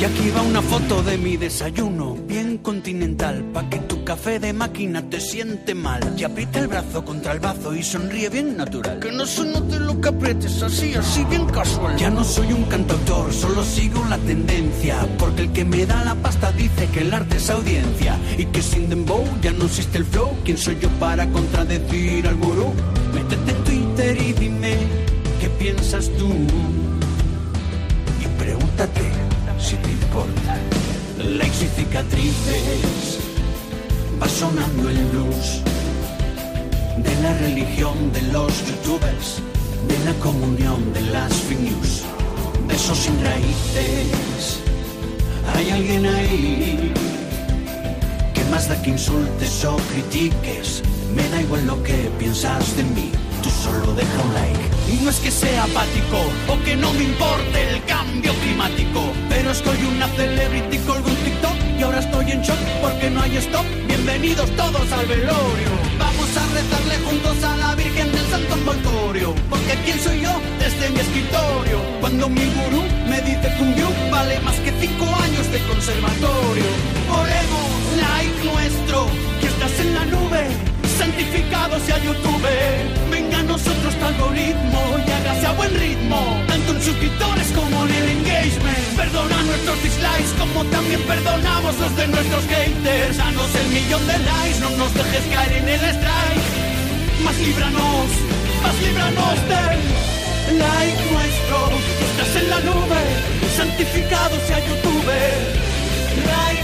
[0.00, 4.52] Y aquí va una foto de mi desayuno, bien continental, pa' que tu café de
[4.52, 6.02] máquina te siente mal.
[6.18, 8.98] Y aprieta el brazo contra el bazo y sonríe bien natural.
[8.98, 11.96] Que no se note lo que aprietes, así, así bien casual.
[11.96, 14.98] Ya no soy un cantautor, solo sigo la tendencia.
[15.18, 18.18] Porque el que me da la pasta dice que el arte es audiencia.
[18.36, 20.36] Y que sin dembow ya no existe el flow.
[20.44, 22.74] ¿Quién soy yo para contradecir al gurú?
[23.14, 24.76] Métete en Twitter y dime
[25.40, 26.28] qué piensas tú.
[28.20, 29.00] Y pregúntate
[29.58, 30.58] si te importa.
[31.16, 33.31] Likes y cicatrices,
[34.22, 35.60] va sonando el blues
[36.96, 39.42] de la religión de los youtubers,
[39.88, 42.02] de la comunión de las fake news,
[42.68, 44.60] de esos sin raíces.
[45.54, 46.92] Hay alguien ahí
[48.32, 50.82] que más da que insultes o critiques,
[51.16, 53.10] me da igual lo que piensas de mí,
[53.42, 54.66] tú solo deja un like.
[54.92, 56.18] Y no es que sea apático
[56.52, 61.08] o que no me importe el cambio climático, pero es que hoy una celebrity colgó
[61.08, 63.66] un TikTok y ahora estoy en shock porque no hay stop.
[63.88, 65.72] Bienvenidos todos al velorio.
[65.98, 70.90] Vamos a rezarle juntos a la Virgen del Santo Envoltorio, porque quién soy yo desde
[70.90, 71.78] mi escritorio.
[72.00, 76.70] Cuando mi gurú me dice que un vale más que cinco años de conservatorio.
[77.20, 77.70] Oremos,
[78.06, 79.06] like nuestro,
[79.40, 80.71] que estás en la nube
[81.02, 82.48] santificado sea YouTube.
[83.10, 87.92] Venga a nosotros tu algoritmo y hágase a buen ritmo, tanto en suscriptores como en
[88.00, 88.84] el engagement.
[88.96, 93.16] Perdona nuestros dislikes como también perdonamos los de nuestros haters.
[93.16, 96.46] Danos el millón de likes, no nos dejes caer en el strike.
[97.24, 98.08] Más líbranos,
[98.62, 101.58] más líbranos del like nuestro.
[102.08, 103.02] Estás en la nube,
[103.58, 105.10] santificado sea YouTube.
[106.30, 106.62] Like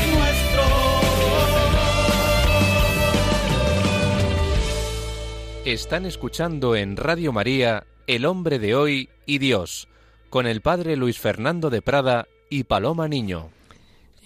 [5.68, 9.86] Están escuchando en Radio María El hombre de hoy y Dios,
[10.30, 13.50] con el padre Luis Fernando de Prada y Paloma Niño.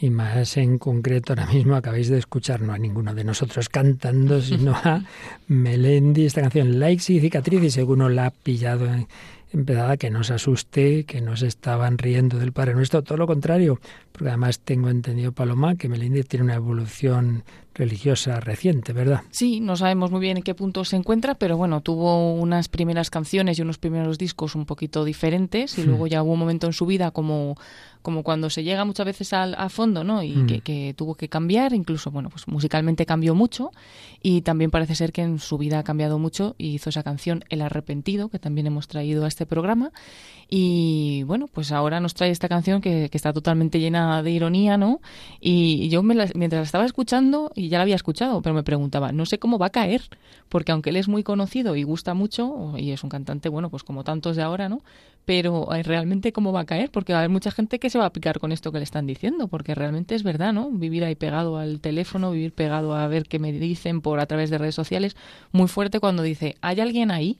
[0.00, 4.40] Y más en concreto, ahora mismo acabáis de escuchar, no a ninguno de nosotros cantando,
[4.40, 5.04] sino a
[5.48, 9.08] Melendi, esta canción Likes y Cicatriz, y según la ha pillado en,
[9.52, 13.26] empezada, que no se asuste, que no se estaban riendo del Padre Nuestro, todo lo
[13.26, 13.80] contrario,
[14.12, 17.44] porque además tengo entendido, Paloma, que Melendi tiene una evolución
[17.74, 19.22] religiosa reciente, ¿verdad?
[19.30, 23.08] Sí, no sabemos muy bien en qué punto se encuentra, pero bueno, tuvo unas primeras
[23.08, 26.74] canciones y unos primeros discos un poquito diferentes y luego ya hubo un momento en
[26.74, 27.56] su vida como
[28.02, 30.24] como cuando se llega muchas veces al, a fondo, ¿no?
[30.24, 33.70] Y que, que, tuvo que cambiar, incluso, bueno, pues musicalmente cambió mucho
[34.20, 37.44] y también parece ser que en su vida ha cambiado mucho y hizo esa canción
[37.48, 39.92] El Arrepentido, que también hemos traído a este programa.
[40.48, 44.76] Y bueno, pues ahora nos trae esta canción que, que está totalmente llena de ironía,
[44.76, 45.00] ¿no?
[45.40, 48.62] Y yo me la, mientras la estaba escuchando, y ya la había escuchado, pero me
[48.62, 50.02] preguntaba, no sé cómo va a caer,
[50.48, 53.82] porque aunque él es muy conocido y gusta mucho, y es un cantante, bueno, pues
[53.82, 54.82] como tantos de ahora, ¿no?
[55.24, 57.98] Pero eh, realmente cómo va a caer, porque va a haber mucha gente que se
[57.98, 60.70] va a picar con esto que le están diciendo, porque realmente es verdad, ¿no?
[60.70, 64.50] Vivir ahí pegado al teléfono, vivir pegado a ver qué me dicen por a través
[64.50, 65.16] de redes sociales,
[65.52, 67.38] muy fuerte cuando dice, ¿hay alguien ahí?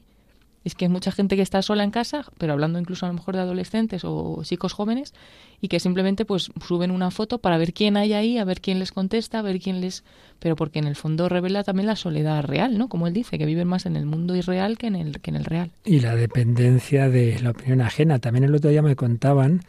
[0.65, 3.15] Es que hay mucha gente que está sola en casa, pero hablando incluso a lo
[3.15, 5.13] mejor de adolescentes o chicos jóvenes,
[5.61, 8.79] y que simplemente pues suben una foto para ver quién hay ahí, a ver quién
[8.79, 10.05] les contesta, a ver quién les...
[10.39, 12.89] Pero porque en el fondo revela también la soledad real, ¿no?
[12.89, 15.37] Como él dice, que viven más en el mundo irreal que en el, que en
[15.37, 15.71] el real.
[15.85, 18.19] Y la dependencia de la opinión ajena.
[18.19, 19.61] También el otro día me contaban,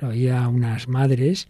[0.00, 1.46] lo oía unas madres,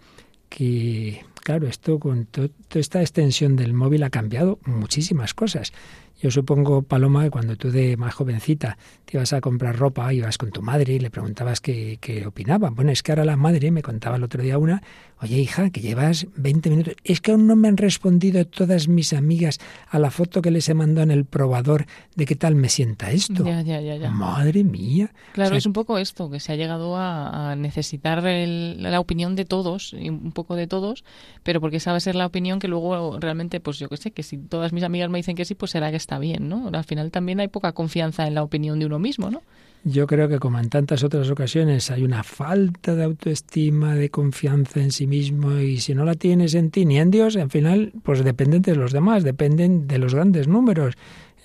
[0.50, 5.72] que claro, esto con toda esta extensión del móvil ha cambiado muchísimas cosas.
[6.20, 10.38] Yo supongo, Paloma, que cuando tú de más jovencita te ibas a comprar ropa, ibas
[10.38, 12.70] con tu madre y le preguntabas qué, qué opinaba.
[12.70, 14.82] Bueno, es que ahora la madre me contaba el otro día una,
[15.20, 19.12] oye hija, que llevas 20 minutos, es que aún no me han respondido todas mis
[19.12, 19.58] amigas
[19.90, 23.10] a la foto que les he mandado en el probador de qué tal me sienta
[23.12, 23.44] esto.
[23.44, 24.10] Ya, ya, ya.
[24.10, 25.12] Madre mía.
[25.32, 28.82] Claro, O sea, es un poco esto, que se ha llegado a, a necesitar el-
[28.82, 31.04] la opinión de todos, y un poco de todos,
[31.42, 34.10] pero porque esa va a ser la opinión que luego realmente, pues yo qué sé,
[34.12, 36.70] que si todas mis amigas me dicen que sí, pues será que está bien, ¿no?
[36.72, 39.42] Al final también hay poca confianza en la opinión de uno mismo, ¿no?
[39.82, 44.80] Yo creo que como en tantas otras ocasiones hay una falta de autoestima, de confianza
[44.80, 47.92] en sí mismo y si no la tienes en ti ni en Dios, al final
[48.04, 50.94] pues dependen de los demás, dependen de los grandes números.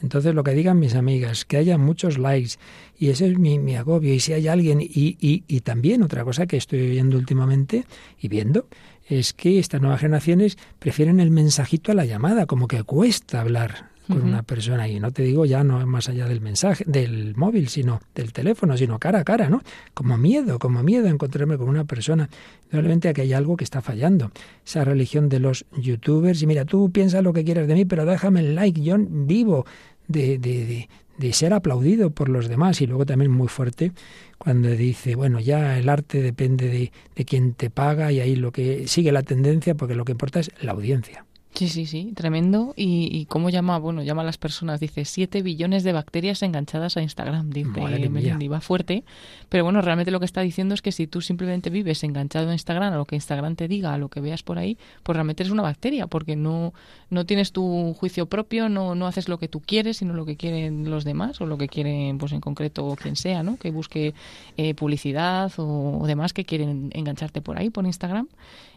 [0.01, 2.53] Entonces lo que digan mis amigas, que haya muchos likes
[2.97, 6.23] y ese es mi, mi agobio y si hay alguien y, y, y también otra
[6.23, 7.85] cosa que estoy oyendo últimamente
[8.19, 8.67] y viendo
[9.07, 13.90] es que estas nuevas generaciones prefieren el mensajito a la llamada, como que cuesta hablar
[14.11, 17.67] con una persona y no te digo ya no más allá del mensaje del móvil
[17.69, 19.61] sino del teléfono sino cara a cara no
[19.93, 22.29] como miedo como miedo a encontrarme con una persona.
[22.71, 24.31] Realmente aquí hay algo que está fallando.
[24.65, 28.05] Esa religión de los youtubers y mira tú piensa lo que quieras de mí pero
[28.05, 28.81] déjame el like.
[28.81, 29.65] Yo vivo
[30.07, 32.81] de, de, de ser aplaudido por los demás.
[32.81, 33.91] Y luego también muy fuerte
[34.37, 38.51] cuando dice, bueno, ya el arte depende de, de quien te paga y ahí lo
[38.51, 41.25] que sigue la tendencia porque lo que importa es la audiencia.
[41.53, 42.73] Sí, sí, sí, tremendo.
[42.77, 43.77] ¿Y, y cómo llama?
[43.77, 48.47] Bueno, llama a las personas, dice 7 billones de bacterias enganchadas a Instagram, dice Melendi,
[48.47, 49.03] va fuerte.
[49.49, 52.53] Pero bueno, realmente lo que está diciendo es que si tú simplemente vives enganchado a
[52.53, 55.43] Instagram, a lo que Instagram te diga, a lo que veas por ahí, pues realmente
[55.43, 56.73] eres una bacteria, porque no,
[57.09, 60.37] no tienes tu juicio propio, no, no haces lo que tú quieres, sino lo que
[60.37, 63.57] quieren los demás, o lo que quieren, pues en concreto, quien sea, ¿no?
[63.57, 64.13] Que busque
[64.55, 68.29] eh, publicidad o, o demás que quieren engancharte por ahí, por Instagram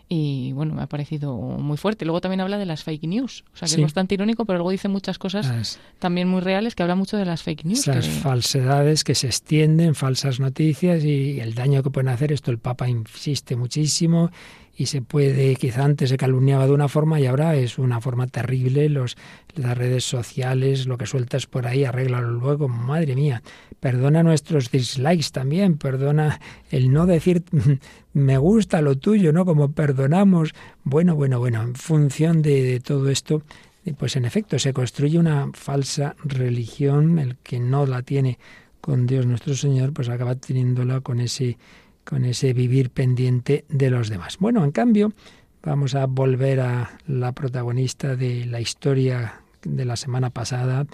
[0.08, 2.04] y bueno, me ha parecido muy fuerte.
[2.04, 4.70] Luego también habla de las fake news, o sea que es bastante irónico, pero luego
[4.70, 7.80] dice muchas cosas también muy reales que habla mucho de las fake news.
[7.88, 12.32] Esas falsedades que se extienden, falsas noticias y el daño que pueden hacer.
[12.32, 14.30] Esto el Papa insiste muchísimo
[14.76, 18.26] y se puede, quizá antes se calumniaba de una forma y ahora es una forma
[18.26, 19.16] terrible, los,
[19.54, 23.42] las redes sociales, lo que sueltas por ahí, arréglalo luego, madre mía,
[23.80, 27.44] perdona nuestros dislikes también, perdona el no decir
[28.12, 29.44] me gusta lo tuyo, ¿no?
[29.44, 33.42] Como perdonamos, bueno, bueno, bueno, en función de, de todo esto,
[33.98, 38.38] pues en efecto se construye una falsa religión, el que no la tiene
[38.80, 41.58] con Dios nuestro Señor, pues acaba teniéndola con ese
[42.04, 44.38] con ese vivir pendiente de los demás.
[44.38, 45.12] Bueno, en cambio,
[45.62, 50.86] vamos a volver a la protagonista de la historia de la semana pasada,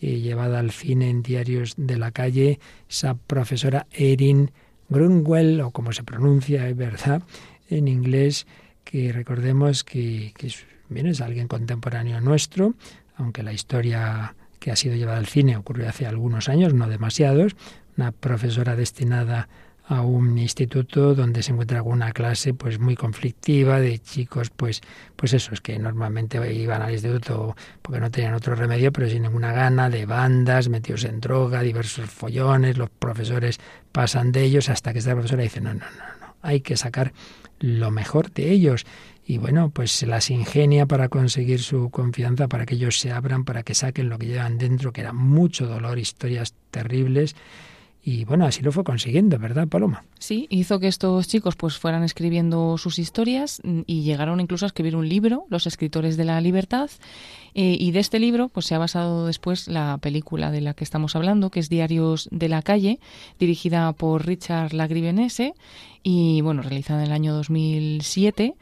[0.00, 4.50] eh, llevada al cine en diarios de la calle, esa profesora Erin
[4.88, 7.22] Grunwell, o como se pronuncia, es verdad,
[7.68, 8.46] en inglés,
[8.84, 12.74] que recordemos que, que es, bien, es alguien contemporáneo nuestro,
[13.16, 17.56] aunque la historia que ha sido llevada al cine ocurrió hace algunos años, no demasiados,
[17.96, 19.48] una profesora destinada
[19.88, 24.80] un instituto donde se encuentra alguna clase pues muy conflictiva de chicos pues
[25.14, 29.52] pues esos que normalmente iban al instituto porque no tenían otro remedio pero sin ninguna
[29.52, 33.60] gana de bandas metidos en droga diversos follones los profesores
[33.92, 37.12] pasan de ellos hasta que esta profesora dice no no no no hay que sacar
[37.60, 38.86] lo mejor de ellos
[39.28, 43.44] y bueno, pues se las ingenia para conseguir su confianza, para que ellos se abran,
[43.44, 47.34] para que saquen lo que llevan dentro, que era mucho dolor, historias terribles,
[48.08, 50.04] y bueno, así lo fue consiguiendo, ¿verdad, Paloma?
[50.20, 54.68] Sí, hizo que estos chicos pues fueran escribiendo sus historias mm, y llegaron incluso a
[54.68, 56.88] escribir un libro, Los escritores de la libertad,
[57.54, 60.84] eh, y de este libro pues se ha basado después la película de la que
[60.84, 63.00] estamos hablando, que es Diarios de la calle,
[63.40, 65.54] dirigida por Richard Lagrivenese
[66.04, 68.54] y bueno, realizada en el año 2007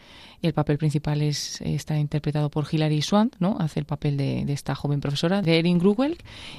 [0.47, 3.57] el papel principal es, está interpretado por Hilary Swank, ¿no?
[3.59, 6.19] Hace el papel de, esta joven profesora, de Erin Grugel.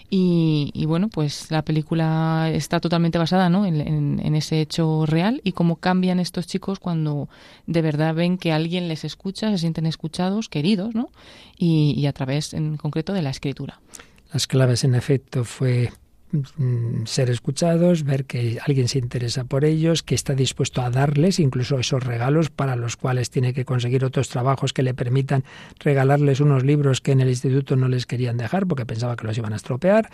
[0.10, 3.66] Y, bueno, pues la película está totalmente basada ¿no?
[3.66, 7.30] en, ese hecho real y cómo cambian estos chicos cuando
[7.68, 11.10] de verdad ven que alguien les escucha, se sienten escuchados, queridos, ¿no?
[11.58, 13.80] Y, y a través, en concreto, de la escritura.
[14.34, 15.92] Las claves, en efecto, fue
[17.06, 21.80] ser escuchados, ver que alguien se interesa por ellos, que está dispuesto a darles incluso
[21.80, 25.44] esos regalos para los cuales tiene que conseguir otros trabajos que le permitan
[25.80, 29.38] regalarles unos libros que en el instituto no les querían dejar porque pensaba que los
[29.38, 30.10] iban a estropear.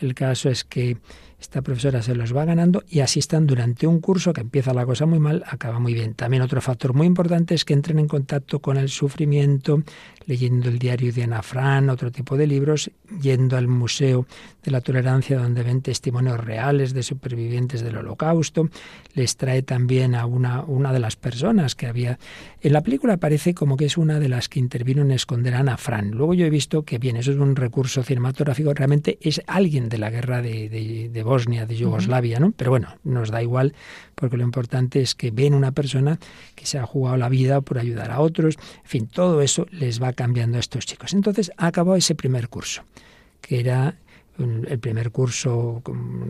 [0.00, 0.98] El caso es que
[1.44, 4.86] esta profesora se los va ganando y así están durante un curso que empieza la
[4.86, 6.14] cosa muy mal, acaba muy bien.
[6.14, 9.82] También otro factor muy importante es que entren en contacto con el sufrimiento,
[10.26, 14.26] leyendo el diario de Ana Fran, otro tipo de libros, yendo al Museo
[14.62, 18.70] de la Tolerancia donde ven testimonios reales de supervivientes del Holocausto.
[19.12, 22.18] Les trae también a una, una de las personas que había...
[22.62, 25.58] En la película parece como que es una de las que intervino en esconder a
[25.58, 26.12] Ana Fran.
[26.12, 29.98] Luego yo he visto que, bien, eso es un recurso cinematográfico, realmente es alguien de
[29.98, 32.52] la guerra de, de, de Bosnia, de Yugoslavia, ¿no?
[32.52, 33.74] Pero bueno, nos da igual
[34.14, 36.20] porque lo importante es que ven una persona
[36.54, 38.54] que se ha jugado la vida por ayudar a otros.
[38.84, 41.12] En fin, todo eso les va cambiando a estos chicos.
[41.12, 42.82] Entonces ha acabado ese primer curso,
[43.40, 43.96] que era
[44.38, 45.82] el primer curso,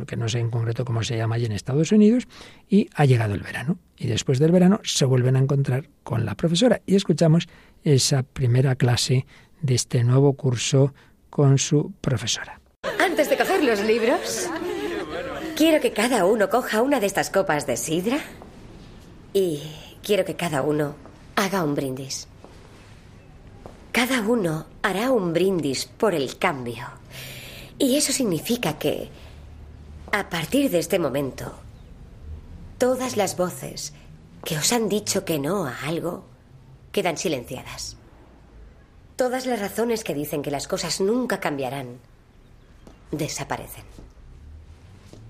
[0.07, 2.27] que no sé en concreto cómo se llama allí en Estados Unidos,
[2.67, 3.77] y ha llegado el verano.
[3.99, 7.47] Y después del verano se vuelven a encontrar con la profesora y escuchamos
[7.83, 9.27] esa primera clase
[9.61, 10.95] de este nuevo curso
[11.29, 12.59] con su profesora.
[12.99, 14.49] Antes de coger los libros,
[15.57, 18.19] Quiero que cada uno coja una de estas copas de sidra
[19.33, 19.63] y
[20.03, 20.97] quiero que cada uno
[21.37, 22.27] haga un brindis.
[23.93, 26.89] Cada uno hará un brindis por el cambio.
[27.79, 29.11] Y eso significa que,
[30.11, 31.55] a partir de este momento,
[32.79, 33.93] todas las voces
[34.45, 36.25] que os han dicho que no a algo,
[36.91, 37.97] quedan silenciadas.
[39.15, 42.01] Todas las razones que dicen que las cosas nunca cambiarán
[43.13, 44.04] desaparecen.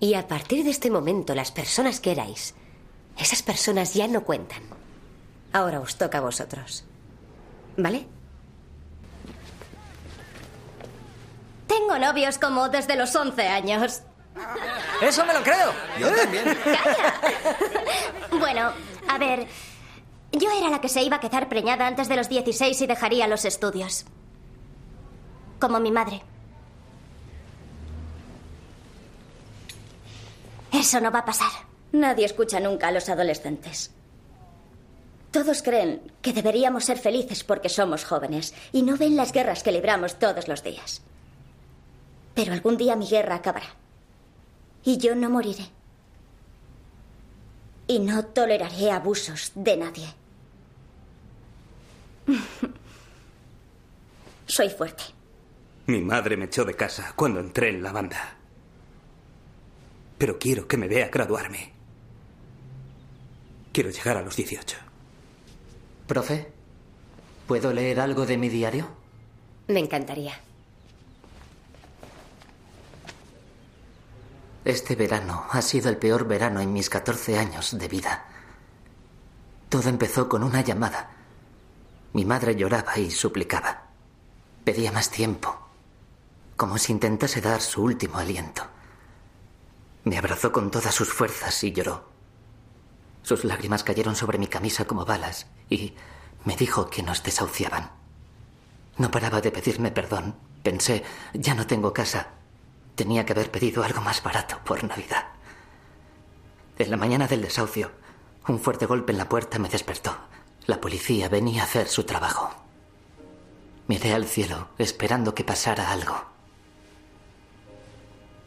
[0.01, 2.55] Y a partir de este momento, las personas que erais,
[3.19, 4.63] esas personas ya no cuentan.
[5.53, 6.85] Ahora os toca a vosotros.
[7.77, 8.07] ¿Vale?
[11.67, 14.03] Tengo novios como desde los 11 años.
[15.01, 15.73] Eso me lo creo.
[15.99, 16.45] Yo también.
[18.39, 18.73] Bueno,
[19.09, 19.47] a ver,
[20.33, 23.29] yo era la que se iba a quedar preñada antes de los 16 y dejaría
[23.29, 24.07] los estudios.
[25.61, 26.23] Como mi madre.
[30.75, 31.53] Eso no va a pasar.
[31.93, 33.93] Nadie escucha nunca a los adolescentes.
[35.31, 39.71] Todos creen que deberíamos ser felices porque somos jóvenes y no ven las guerras que
[39.71, 41.01] libramos todos los días.
[42.35, 43.69] Pero algún día mi guerra acabará.
[44.83, 45.65] Y yo no moriré.
[47.87, 50.09] Y no toleraré abusos de nadie.
[54.47, 55.05] Soy fuerte.
[55.87, 58.39] Mi madre me echó de casa cuando entré en la banda.
[60.25, 61.71] Pero quiero que me vea graduarme.
[63.75, 64.79] Quiero llegar a los 18.
[66.07, 66.51] Profe,
[67.47, 68.89] ¿puedo leer algo de mi diario?
[69.69, 70.33] Me encantaría.
[74.65, 78.25] Este verano ha sido el peor verano en mis 14 años de vida.
[79.69, 81.11] Todo empezó con una llamada.
[82.15, 83.89] Mi madre lloraba y suplicaba.
[84.65, 85.55] Pedía más tiempo,
[86.57, 88.74] como si intentase dar su último aliento.
[90.05, 92.09] Me abrazó con todas sus fuerzas y lloró.
[93.23, 95.95] Sus lágrimas cayeron sobre mi camisa como balas y
[96.45, 97.91] me dijo que nos desahuciaban.
[98.99, 100.37] No paraba de pedirme perdón.
[100.63, 102.35] Pensé, ya no tengo casa,
[102.95, 105.27] Tenía que haber pedido algo más barato por Navidad.
[106.79, 107.91] En la mañana del desahucio,
[108.47, 110.17] un fuerte golpe en la puerta me despertó.
[110.67, 112.51] La policía venía a hacer su trabajo.
[113.89, 116.34] Miré al cielo, esperando que pasara algo.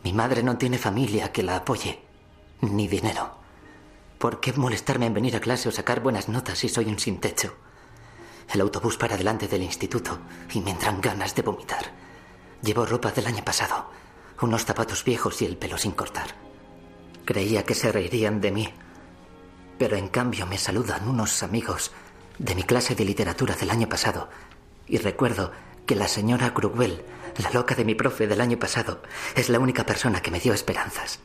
[0.07, 1.99] Mi madre no tiene familia que la apoye,
[2.61, 3.39] ni dinero.
[4.17, 7.19] ¿Por qué molestarme en venir a clase o sacar buenas notas si soy un sin
[7.19, 7.57] techo?
[8.47, 10.17] El autobús para delante del instituto
[10.53, 11.91] y me entran ganas de vomitar.
[12.61, 13.89] Llevo ropa del año pasado
[14.41, 16.35] unos zapatos viejos y el pelo sin cortar.
[17.25, 18.69] Creía que se reirían de mí,
[19.77, 21.91] pero en cambio me saludan unos amigos
[22.39, 24.29] de mi clase de literatura del año pasado
[24.87, 25.51] y recuerdo
[25.85, 27.03] que la señora Cruwell,
[27.37, 29.01] la loca de mi profe del año pasado,
[29.35, 31.19] es la única persona que me dio esperanzas.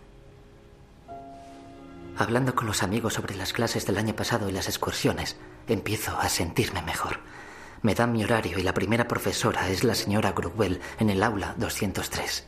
[2.16, 5.36] Hablando con los amigos sobre las clases del año pasado y las excursiones,
[5.66, 7.20] empiezo a sentirme mejor.
[7.80, 11.54] Me dan mi horario y la primera profesora es la señora Cruwell en el aula
[11.58, 12.46] 203.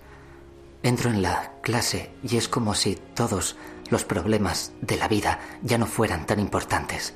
[0.83, 3.57] Entro en la clase y es como si todos
[3.91, 7.15] los problemas de la vida ya no fueran tan importantes.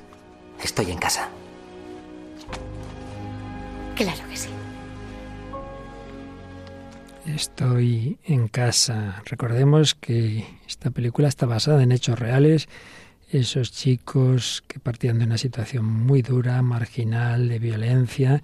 [0.61, 1.29] Estoy en casa.
[3.95, 4.49] Claro que sí.
[7.35, 9.21] Estoy en casa.
[9.25, 12.67] Recordemos que esta película está basada en hechos reales.
[13.31, 18.41] Esos chicos que partían de una situación muy dura, marginal, de violencia,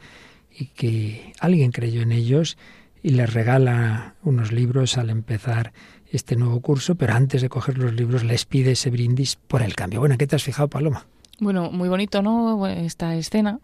[0.52, 2.58] y que alguien creyó en ellos
[3.02, 5.74] y les regala unos libros al empezar
[6.12, 9.76] este nuevo curso, pero antes de coger los libros les pide ese brindis por el
[9.76, 10.00] cambio.
[10.00, 11.06] Bueno, ¿qué te has fijado, Paloma?
[11.40, 12.66] Bueno, muy bonito, ¿no?
[12.68, 13.60] Esta escena.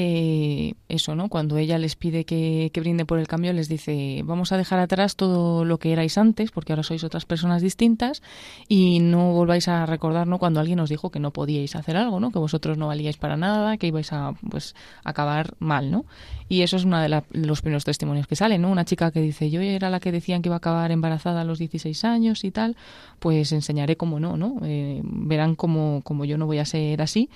[0.00, 1.28] Eh, eso, ¿no?
[1.28, 4.78] Cuando ella les pide que, que brinde por el cambio, les dice, vamos a dejar
[4.78, 8.22] atrás todo lo que erais antes, porque ahora sois otras personas distintas,
[8.68, 10.38] y no volváis a recordar, ¿no?
[10.38, 12.30] Cuando alguien os dijo que no podíais hacer algo, ¿no?
[12.30, 16.04] Que vosotros no valíais para nada, que ibais a, pues, acabar mal, ¿no?
[16.48, 18.70] Y eso es uno de los primeros testimonios que salen, ¿no?
[18.70, 21.44] Una chica que dice, yo era la que decían que iba a acabar embarazada a
[21.44, 22.76] los 16 años y tal,
[23.18, 24.60] pues enseñaré cómo no, ¿no?
[24.64, 27.28] Eh, verán cómo, cómo yo no voy a ser así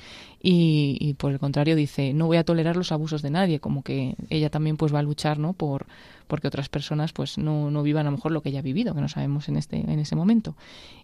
[0.43, 4.17] y, por el contrario dice no voy a tolerar los abusos de nadie como que
[4.29, 5.87] ella también pues va a luchar no por
[6.33, 8.95] porque otras personas pues no, no vivan a lo mejor lo que ella ha vivido
[8.95, 10.57] que no sabemos en este en ese momento.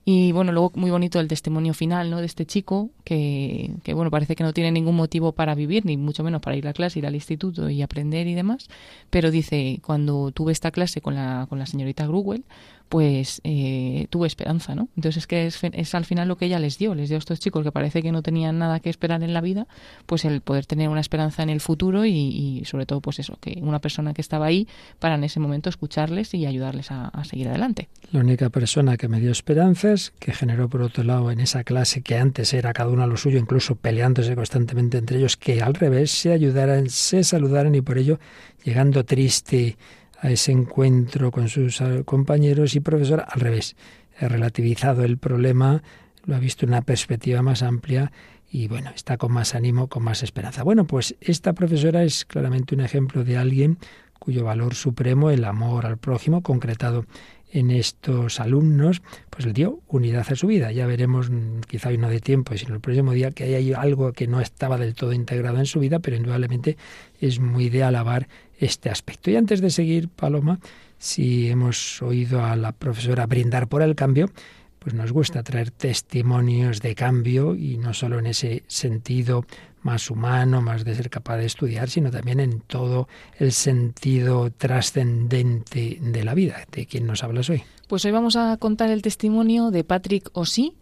[0.07, 4.11] Y bueno luego muy bonito el testimonio final no de este chico que, que bueno
[4.11, 7.01] parece que no tiene ningún motivo para vivir ni mucho menos para ir a clase
[7.01, 8.69] ir al instituto y aprender y demás
[9.11, 12.45] pero dice cuando tuve esta clase con la con la señorita Gruwell
[12.89, 14.89] pues eh, tuvo esperanza, ¿no?
[14.97, 17.41] Entonces es que es, al final lo que ella les dio, les dio a estos
[17.41, 19.67] chicos que parece que no tenían nada que esperar en la vida,
[20.07, 23.59] pues el poder tener una esperanza en el futuro y, sobre todo pues eso, que
[23.63, 24.67] una persona que estaba ahí
[24.99, 27.89] para en ese momento escucharles y ayudarles a, seguir adelante.
[28.13, 32.01] La única persona que me dio esperanzas, que generó por otro lado en esa clase
[32.01, 35.75] que antes era cada uno a lo suyo, incluso peleándose constantemente entre ellos, que al
[35.75, 38.19] revés se ayudaran, se saludaran y por ello
[38.65, 39.77] llegando triste
[40.21, 43.77] a ese encuentro con sus eh, compañeros y profesor al revés.
[44.21, 45.83] Ha relativizado el problema,
[46.25, 48.13] lo ha visto en una perspectiva más amplia
[48.51, 50.63] y bueno, está con más ánimo, con más esperanza.
[50.63, 53.79] Bueno, pues esta profesora es claramente un ejemplo de alguien
[54.19, 57.07] cuyo valor supremo, el amor al prójimo, concretado
[57.51, 60.71] en estos alumnos, pues le dio unidad a su vida.
[60.73, 64.13] Ya veremos, mm, quizá hoy no de tiempo, sino el próximo día, que hay algo
[64.13, 66.77] que no estaba del todo integrado en su vida, pero indudablemente
[67.21, 68.29] es muy de alabar
[68.59, 69.31] este aspecto.
[69.31, 70.61] Y antes de seguir, Paloma,
[70.99, 74.31] si hemos oído a la profesora brindar por el cambio,
[74.79, 79.45] pues nos gusta traer testimonios de cambio y no solo en ese sentido
[79.83, 85.99] más humano, más de ser capaz de estudiar, sino también en todo el sentido trascendente
[86.01, 86.65] de la vida.
[86.73, 87.63] ¿De quién nos hablas hoy?
[87.87, 90.75] Pues hoy vamos a contar el testimonio de Patrick Osí,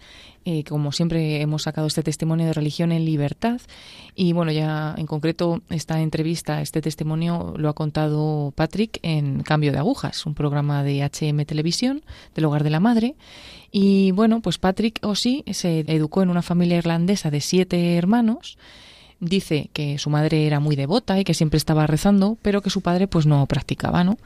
[0.48, 3.60] eh, como siempre hemos sacado este testimonio de religión en libertad.
[4.14, 9.72] Y bueno, ya en concreto esta entrevista, este testimonio lo ha contado Patrick en Cambio
[9.72, 12.04] de Agujas, un programa de HM Televisión
[12.36, 13.16] del Hogar de la Madre.
[13.72, 18.56] Y bueno, pues Patrick Osí se educó en una familia irlandesa de siete hermanos
[19.18, 22.82] dice que su madre era muy devota y que siempre estaba rezando, pero que su
[22.82, 24.18] padre pues no practicaba, ¿no?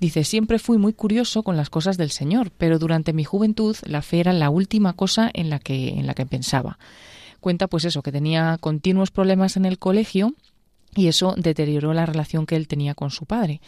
[0.00, 4.02] Dice, siempre fui muy curioso con las cosas del Señor, pero durante mi juventud la
[4.02, 6.78] fe era la última cosa en la que, en la que pensaba.
[7.40, 10.34] Cuenta pues eso, que tenía continuos problemas en el colegio
[10.96, 13.60] y eso deterioró la relación que él tenía con su padre.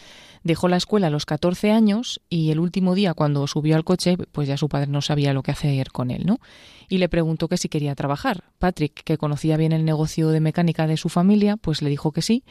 [0.45, 4.17] Dejó la escuela a los 14 años y el último día cuando subió al coche,
[4.33, 6.39] pues ya su padre no sabía lo que hacer con él, ¿no?
[6.89, 8.45] Y le preguntó que si quería trabajar.
[8.59, 12.23] Patrick, que conocía bien el negocio de mecánica de su familia, pues le dijo que
[12.23, 12.45] sí.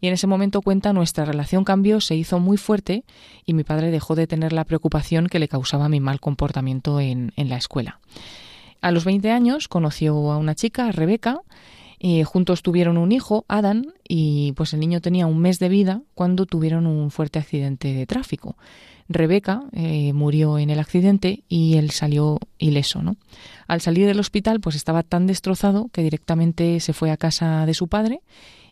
[0.00, 3.04] Y en ese momento cuenta nuestra relación cambió, se hizo muy fuerte
[3.44, 7.32] y mi padre dejó de tener la preocupación que le causaba mi mal comportamiento en,
[7.36, 8.00] en la escuela.
[8.80, 11.40] A los 20 años conoció a una chica, Rebeca,
[12.04, 16.02] eh, juntos tuvieron un hijo, Adam, y pues el niño tenía un mes de vida
[16.16, 18.56] cuando tuvieron un fuerte accidente de tráfico.
[19.08, 23.14] Rebeca eh, murió en el accidente y él salió ileso, ¿no?
[23.68, 27.74] Al salir del hospital, pues estaba tan destrozado que directamente se fue a casa de
[27.74, 28.20] su padre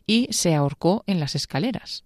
[0.09, 2.03] y se ahorcó en las escaleras.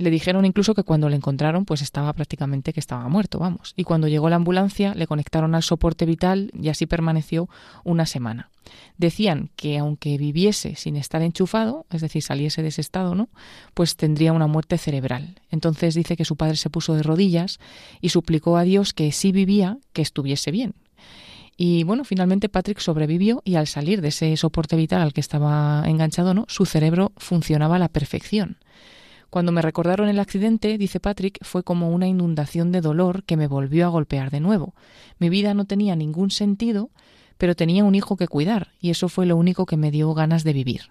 [0.00, 3.74] Le dijeron incluso que cuando le encontraron, pues estaba prácticamente que estaba muerto, vamos.
[3.76, 7.50] Y cuando llegó la ambulancia, le conectaron al soporte vital y así permaneció
[7.84, 8.48] una semana.
[8.96, 13.28] Decían que aunque viviese sin estar enchufado, es decir, saliese de ese estado, ¿no?
[13.74, 15.34] Pues tendría una muerte cerebral.
[15.50, 17.60] Entonces dice que su padre se puso de rodillas
[18.00, 20.76] y suplicó a Dios que si vivía, que estuviese bien.
[21.58, 25.84] Y bueno, finalmente Patrick sobrevivió y al salir de ese soporte vital al que estaba
[25.86, 26.46] enganchado, ¿no?
[26.48, 28.56] Su cerebro funcionaba a la perfección.
[29.30, 33.46] Cuando me recordaron el accidente, dice Patrick, fue como una inundación de dolor que me
[33.46, 34.74] volvió a golpear de nuevo.
[35.18, 36.90] Mi vida no tenía ningún sentido,
[37.38, 40.42] pero tenía un hijo que cuidar, y eso fue lo único que me dio ganas
[40.42, 40.90] de vivir.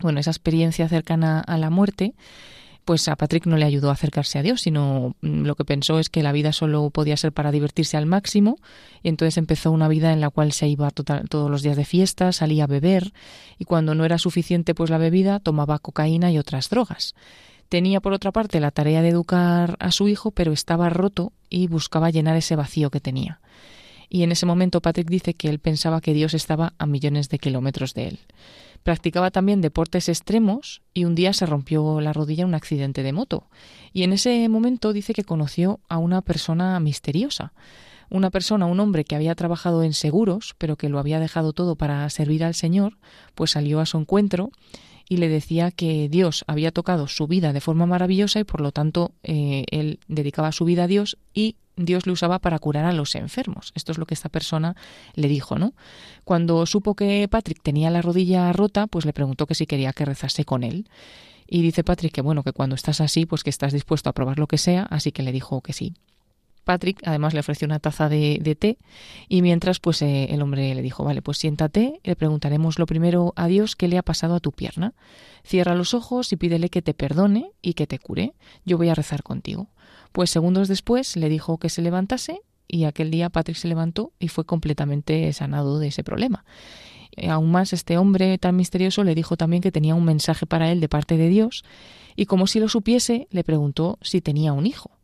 [0.00, 2.14] Bueno, esa experiencia cercana a la muerte,
[2.84, 5.98] pues a Patrick no le ayudó a acercarse a Dios, sino mm, lo que pensó
[5.98, 8.58] es que la vida solo podía ser para divertirse al máximo,
[9.02, 12.30] y entonces empezó una vida en la cual se iba todos los días de fiesta,
[12.30, 13.12] salía a beber,
[13.58, 17.16] y cuando no era suficiente pues la bebida, tomaba cocaína y otras drogas.
[17.68, 21.66] Tenía, por otra parte, la tarea de educar a su hijo, pero estaba roto y
[21.66, 23.40] buscaba llenar ese vacío que tenía.
[24.08, 27.38] Y en ese momento Patrick dice que él pensaba que Dios estaba a millones de
[27.38, 28.18] kilómetros de él.
[28.84, 33.12] Practicaba también deportes extremos y un día se rompió la rodilla en un accidente de
[33.12, 33.48] moto.
[33.92, 37.52] Y en ese momento dice que conoció a una persona misteriosa.
[38.08, 41.74] Una persona, un hombre que había trabajado en seguros, pero que lo había dejado todo
[41.74, 42.96] para servir al Señor,
[43.34, 44.52] pues salió a su encuentro
[45.08, 48.72] y le decía que Dios había tocado su vida de forma maravillosa y por lo
[48.72, 52.92] tanto eh, él dedicaba su vida a Dios y Dios le usaba para curar a
[52.92, 53.72] los enfermos.
[53.74, 54.74] Esto es lo que esta persona
[55.14, 55.74] le dijo, ¿no?
[56.24, 60.06] Cuando supo que Patrick tenía la rodilla rota, pues le preguntó que si quería que
[60.06, 60.88] rezase con él.
[61.46, 64.38] Y dice Patrick que bueno, que cuando estás así, pues que estás dispuesto a probar
[64.38, 65.94] lo que sea, así que le dijo que sí.
[66.66, 68.76] Patrick además le ofreció una taza de, té
[69.28, 73.32] y mientras pues eh, el hombre le dijo, vale, pues siéntate, le preguntaremos lo primero
[73.36, 74.92] a Dios qué le ha pasado a tu pierna.
[75.44, 78.34] Cierra los ojos y pídele que te perdone y que te cure.
[78.64, 79.68] Yo voy a rezar contigo.
[80.10, 84.26] Pues segundos después le dijo que se levantase y aquel día Patrick se levantó y
[84.26, 86.44] fue completamente sanado de ese problema.
[87.28, 90.80] Aún más, este hombre tan misterioso le dijo también que tenía un mensaje para él
[90.80, 91.64] de parte de Dios
[92.16, 94.95] y como si lo supiese, le preguntó si tenía un hijo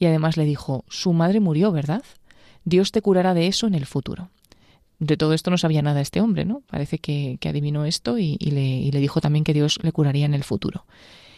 [0.00, 2.02] y además le dijo, su madre murió, ¿verdad?
[2.64, 4.30] Dios te curará de eso en el futuro.
[4.98, 6.62] De todo esto no sabía nada este hombre, ¿no?
[6.66, 10.34] Parece que, adivinó esto y, le, y le dijo también que Dios le curaría en
[10.34, 10.86] el futuro.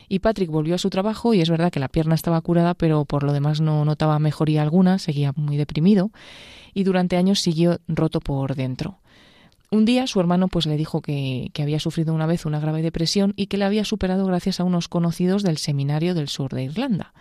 [0.09, 3.05] Y Patrick volvió a su trabajo y es verdad que la pierna estaba curada, pero
[3.05, 6.11] por lo demás no notaba mejoría alguna, seguía muy deprimido
[6.73, 9.02] y durante años siguió roto por dentro.
[9.73, 13.33] Un día su hermano pues le dijo que, había sufrido una vez una grave depresión
[13.37, 17.15] y que la había superado gracias a unos conocidos del seminario del sur de Irlanda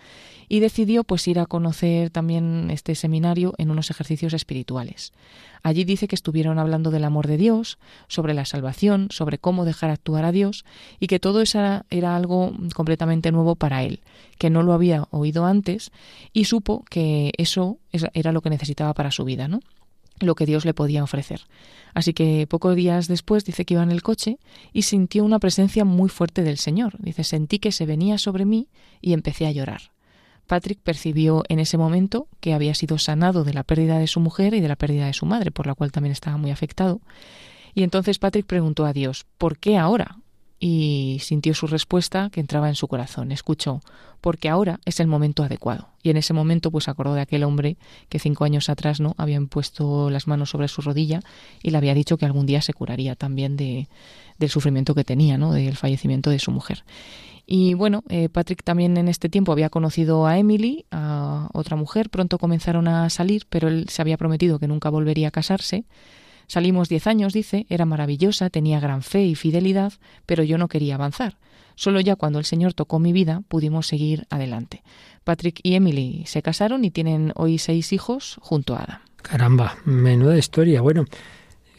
[0.50, 5.14] y decidió pues ir a conocer también este seminario en unos ejercicios espirituales.
[5.62, 9.88] Allí dice que estuvieron hablando del amor de Dios, sobre la salvación, sobre cómo dejar
[9.88, 10.66] actuar a Dios
[11.00, 14.00] y que todo eso era, algo completamente nuevo para él,
[14.36, 15.90] que no lo había oído antes
[16.34, 17.78] y supo que eso
[18.12, 19.60] era lo que necesitaba para su vida, ¿no?
[20.22, 21.42] Lo que Dios le podía ofrecer.
[21.94, 24.38] Así que pocos días después dice que iba en el coche
[24.72, 26.94] y sintió una presencia muy fuerte del Señor.
[26.98, 28.68] Dice, sentí que se venía sobre mí
[29.00, 29.92] y empecé a llorar.
[30.46, 34.54] Patrick percibió en ese momento que había sido sanado de la pérdida de su mujer
[34.54, 37.00] y de la pérdida de su madre, por la cual también estaba muy afectado.
[37.74, 40.18] Y entonces Patrick preguntó a Dios, ¿por qué ahora?
[40.64, 43.32] Y sintió su respuesta que entraba en su corazón.
[43.32, 43.80] Escuchó,
[44.20, 45.88] porque ahora es el momento adecuado.
[46.04, 47.76] Y en ese momento pues acordó de aquel hombre
[48.08, 51.18] que cinco años atrás no habían puesto las manos sobre su rodilla
[51.64, 53.88] y le había dicho que algún día se curaría también de,
[54.38, 55.52] del sufrimiento que tenía, ¿no?
[55.52, 56.84] del fallecimiento de su mujer.
[57.44, 62.08] Y bueno, eh, Patrick también en este tiempo había conocido a Emily, a otra mujer,
[62.08, 65.84] pronto comenzaron a salir, pero él se había prometido que nunca volvería a casarse.
[66.46, 69.92] Salimos diez años, dice, era maravillosa, tenía gran fe y fidelidad,
[70.26, 71.38] pero yo no quería avanzar.
[71.74, 74.82] Solo ya cuando el Señor tocó mi vida pudimos seguir adelante.
[75.24, 78.98] Patrick y Emily se casaron y tienen hoy seis hijos junto a Adam.
[79.16, 80.80] Caramba, menuda historia.
[80.80, 81.06] Bueno,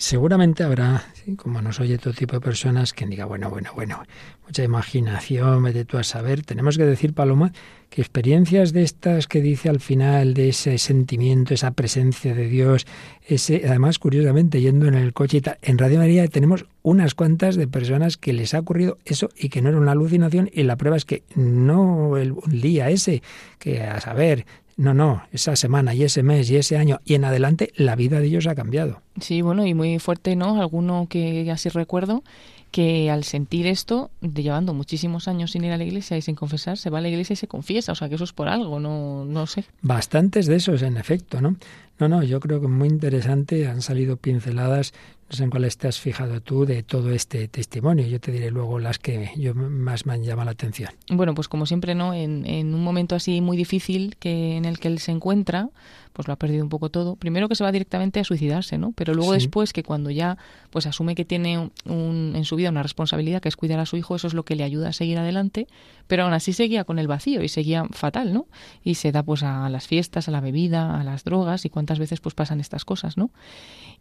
[0.04, 1.06] seguramente habrá,
[1.38, 4.04] como nos oye todo tipo de personas, que diga, bueno, bueno, bueno,
[4.46, 6.44] mucha imaginación, vete tú a saber.
[6.44, 7.54] Tenemos que decir, Paloma,
[7.90, 12.86] que experiencias de estas que dice al final, de ese sentimiento, esa presencia de Dios,
[13.26, 17.56] ese, además, curiosamente, yendo en el coche y tal, en Radio María tenemos unas cuantas
[17.56, 20.76] de personas que les ha ocurrido eso y que no era una alucinación y la
[20.76, 23.24] prueba es que no el día ese,
[23.58, 24.46] que a saber,
[24.78, 28.20] no, no, esa semana y ese mes y ese año y en adelante la vida
[28.20, 29.02] de ellos ha cambiado.
[29.20, 30.60] Sí, bueno, y muy fuerte, ¿no?
[30.60, 32.24] Alguno que así recuerdo
[32.74, 36.34] que al sentir esto, de llevando muchísimos años sin ir a la iglesia y sin
[36.34, 38.50] confesar, se va a la iglesia y se confiesa, o sea que eso es por
[38.50, 39.66] algo, no, no sé.
[39.84, 41.56] Bastantes de esos, en efecto, ¿no?
[42.00, 44.94] No, no, yo creo que muy interesante, han salido pinceladas
[45.34, 48.06] no sé en cuáles te has fijado tú de todo este testimonio.
[48.06, 50.92] Yo te diré luego las que yo más me han llamado la atención.
[51.10, 52.14] Bueno, pues como siempre, ¿no?
[52.14, 55.70] En, en un momento así muy difícil que en el que él se encuentra,
[56.14, 57.16] pues lo ha perdido un poco todo.
[57.16, 58.94] Primero que se va directamente a suicidarse, ¿no?
[58.96, 60.38] Pero luego después que cuando ya
[60.70, 63.98] pues asume que tiene un, en su vida una responsabilidad que es cuidar a su
[63.98, 65.68] hijo, eso es lo que le ayuda a seguir adelante,
[66.08, 68.46] pero aún así seguía con el vacío y seguía fatal, ¿no?
[68.84, 71.98] Y se da pues a las fiestas, a la bebida, a las drogas y cuántas
[71.98, 73.32] veces pues pasan estas cosas, ¿no?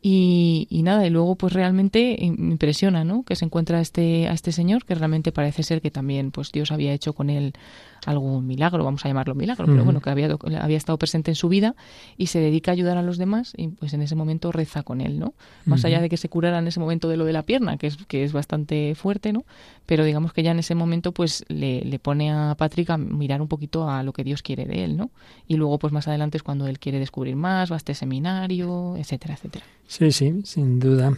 [0.05, 3.23] Y, y nada, y luego pues realmente impresiona, ¿no?
[3.23, 6.51] Que se encuentra a este, a este señor que realmente parece ser que también pues
[6.51, 7.55] Dios había hecho con él
[8.07, 11.49] algún milagro, vamos a llamarlo milagro, pero bueno, que había, había estado presente en su
[11.49, 11.75] vida
[12.17, 15.01] y se dedica a ayudar a los demás y pues en ese momento reza con
[15.01, 15.35] él, ¿no?
[15.65, 17.87] Más allá de que se curara en ese momento de lo de la pierna, que
[17.87, 19.45] es, que es bastante fuerte, ¿no?
[19.87, 23.41] Pero digamos que ya en ese momento pues le, le pone a Patrick a mirar
[23.41, 25.11] un poquito a lo que Dios quiere de él, ¿no?
[25.47, 28.97] Y luego pues más adelante es cuando él quiere descubrir más, va a este seminario,
[28.97, 29.65] etcétera, etcétera.
[29.87, 31.17] Sí, sí, sin duda.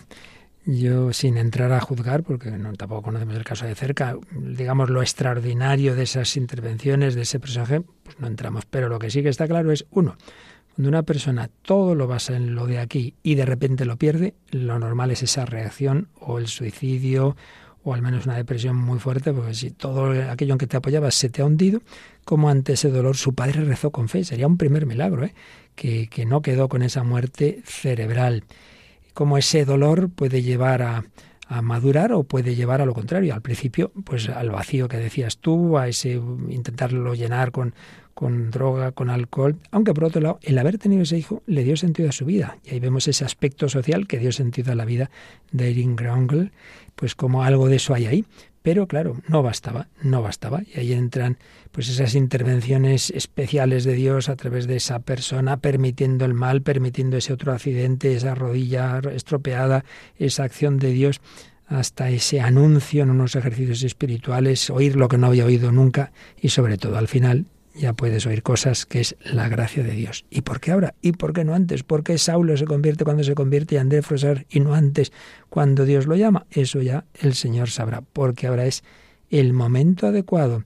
[0.67, 5.03] Yo, sin entrar a juzgar, porque no, tampoco conocemos el caso de cerca, digamos lo
[5.03, 8.65] extraordinario de esas intervenciones, de ese personaje, pues no entramos.
[8.65, 10.17] Pero lo que sí que está claro es, uno,
[10.75, 14.35] cuando una persona todo lo basa en lo de aquí y de repente lo pierde,
[14.51, 17.37] lo normal es esa reacción o el suicidio
[17.85, 21.15] o al menos una depresión muy fuerte, porque si todo aquello en que te apoyabas
[21.15, 21.83] se te ha hundido,
[22.25, 25.35] como ante ese dolor su padre rezó con fe, sería un primer milagro, ¿eh?
[25.75, 28.45] que, que no quedó con esa muerte cerebral
[29.15, 31.05] cómo ese dolor puede llevar a,
[31.47, 35.39] a madurar o puede llevar a lo contrario, al principio, pues al vacío que decías
[35.39, 37.75] tú, a ese intentarlo llenar con,
[38.15, 41.77] con droga, con alcohol, aunque por otro lado, el haber tenido ese hijo le dio
[41.77, 42.59] sentido a su vida.
[42.65, 45.11] Y ahí vemos ese aspecto social que dio sentido a la vida
[45.53, 46.53] de Erin Grongle,
[46.95, 48.25] pues como algo de eso hay ahí.
[48.65, 50.63] Pero claro, no bastaba, no bastaba.
[50.63, 51.37] Y ahí entran
[51.71, 57.19] pues esas intervenciones especiales de Dios a través de esa persona, permitiendo el mal, permitiendo
[57.19, 59.85] ese otro accidente, esa rodilla estropeada,
[60.17, 61.21] esa acción de Dios
[61.67, 66.49] hasta ese anuncio en unos ejercicios espirituales, oír lo que no había oído nunca y
[66.49, 67.45] sobre todo al final
[67.75, 70.25] ya puedes oír cosas que es la gracia de Dios.
[70.31, 70.95] ¿Y por qué ahora?
[71.03, 71.83] ¿Y por qué no antes?
[71.83, 75.13] ¿Por qué Saulo se convierte cuando se convierte y André Frosar y no antes
[75.51, 76.47] cuando Dios lo llama?
[76.51, 78.85] Eso ya el Señor sabrá, porque ahora es
[79.31, 80.65] el momento adecuado.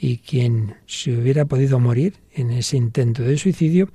[0.00, 3.90] Y quien se hubiera podido morir en ese intento de suicidio,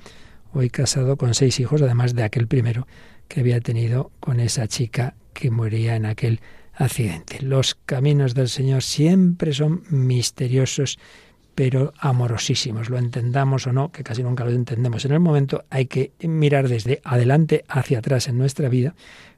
[0.54, 2.88] hoy casado con seis hijos, además de aquel primero
[3.28, 6.42] que había tenido con esa chica que moría en aquel
[6.74, 7.42] accidente.
[7.42, 11.00] Los caminos del Señor siempre son misteriosos
[11.56, 15.06] pero amorosísimos, lo entendamos o no, que casi nunca lo entendemos.
[15.06, 18.96] En el momento, hay que mirar desde adelante hacia atrás en nuestra vida,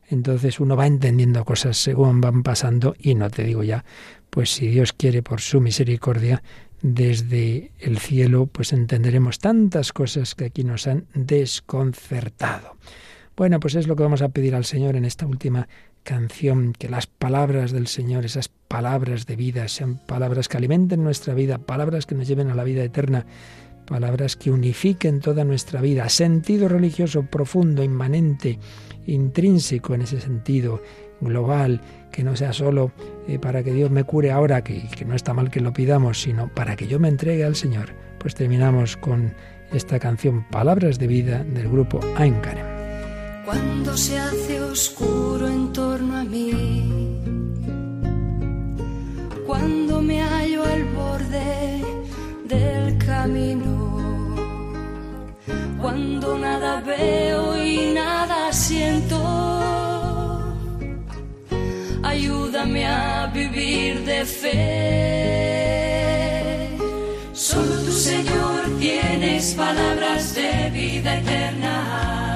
[0.07, 3.83] entonces uno va entendiendo cosas según van pasando y no te digo ya,
[4.29, 6.43] pues si Dios quiere por su misericordia,
[6.81, 12.77] desde el cielo, pues entenderemos tantas cosas que aquí nos han desconcertado.
[13.37, 15.67] Bueno, pues es lo que vamos a pedir al Señor en esta última
[16.03, 21.33] canción, que las palabras del Señor, esas palabras de vida, sean palabras que alimenten nuestra
[21.33, 23.25] vida, palabras que nos lleven a la vida eterna,
[23.85, 28.57] palabras que unifiquen toda nuestra vida, sentido religioso profundo, inmanente,
[29.05, 30.81] intrínseco en ese sentido
[31.19, 31.81] global,
[32.13, 32.93] que no sea solo
[33.27, 36.21] eh, para que Dios me cure ahora, que, que no está mal que lo pidamos,
[36.21, 37.89] sino para que yo me entregue al Señor.
[38.17, 39.33] Pues terminamos con
[39.73, 42.74] esta canción Palabras de Vida del grupo Ainkarem.
[43.45, 47.21] Cuando se hace oscuro en torno a mí,
[49.45, 51.83] cuando me hallo al borde
[52.45, 54.35] del camino,
[55.79, 59.21] cuando nada veo y nada siento,
[62.01, 65.75] ayúdame a vivir de fe.
[67.31, 72.34] Solo tu Señor tienes palabras de vida eterna.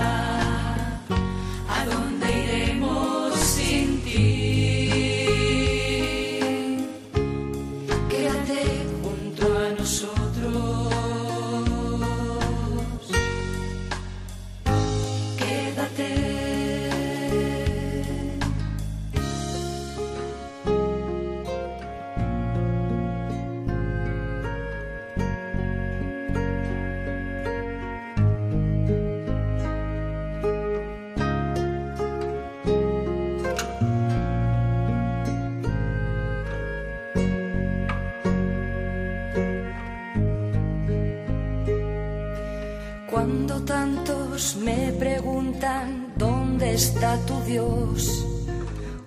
[46.80, 48.26] Está tu Dios?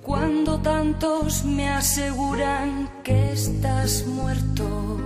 [0.03, 5.01] Cuando tantos me aseguran que estás muerto,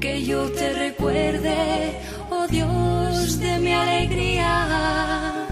[0.00, 1.98] que yo te recuerde,
[2.30, 5.46] oh Dios de mi alegría,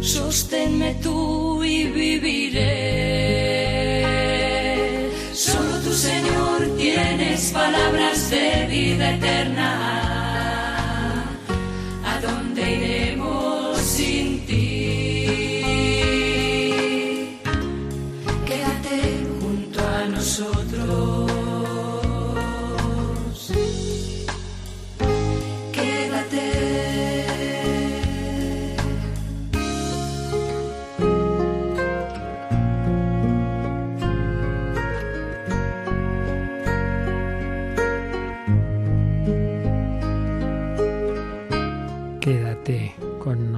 [0.00, 2.66] sosténme tú y viviré.
[5.32, 9.95] Solo tu Señor tienes palabras de vida eterna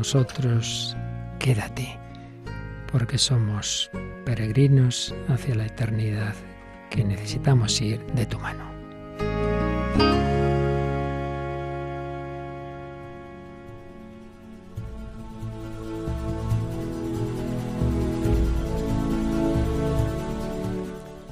[0.09, 0.97] nosotros,
[1.39, 1.99] quédate,
[2.91, 3.91] porque somos
[4.25, 6.35] peregrinos hacia la eternidad
[6.89, 8.65] que necesitamos ir de tu mano.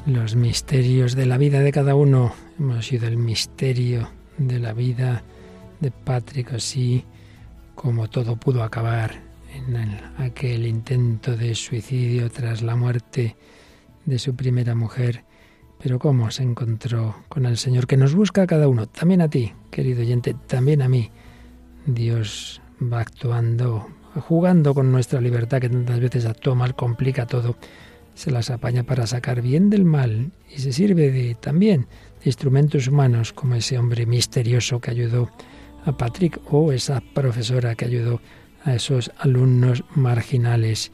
[0.04, 2.34] Los misterios de la vida de cada uno.
[2.58, 5.22] Hemos sido el misterio de la vida
[5.80, 7.06] de Patrick así
[7.76, 9.20] cómo todo pudo acabar
[9.54, 9.76] en
[10.18, 13.36] aquel intento de suicidio tras la muerte
[14.04, 15.24] de su primera mujer,
[15.80, 19.28] pero cómo se encontró con el Señor que nos busca a cada uno, también a
[19.28, 21.10] ti, querido oyente, también a mí.
[21.86, 23.86] Dios va actuando,
[24.26, 27.56] jugando con nuestra libertad que tantas veces actúa mal, complica todo,
[28.14, 31.86] se las apaña para sacar bien del mal y se sirve de también
[32.22, 35.30] de instrumentos humanos como ese hombre misterioso que ayudó
[35.87, 38.20] a Patrick o esa profesora que ayudó
[38.64, 40.93] a esos alumnos marginales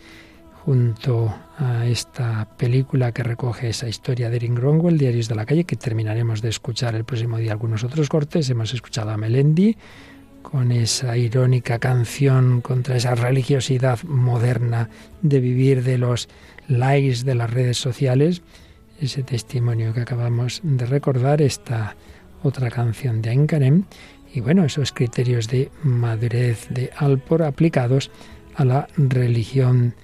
[0.65, 5.65] junto a esta película que recoge esa historia de Erin Gronwell, Diarios de la Calle,
[5.65, 8.49] que terminaremos de escuchar el próximo día algunos otros cortes.
[8.49, 9.77] Hemos escuchado a Melendi
[10.43, 14.89] con esa irónica canción contra esa religiosidad moderna
[15.23, 16.29] de vivir de los
[16.69, 18.43] likes de las redes sociales.
[19.01, 21.97] Ese testimonio que acabamos de recordar, esta
[22.43, 23.85] otra canción de Ainkarem
[24.33, 28.11] y bueno, esos criterios de madurez de Alpor aplicados
[28.55, 29.95] a la religión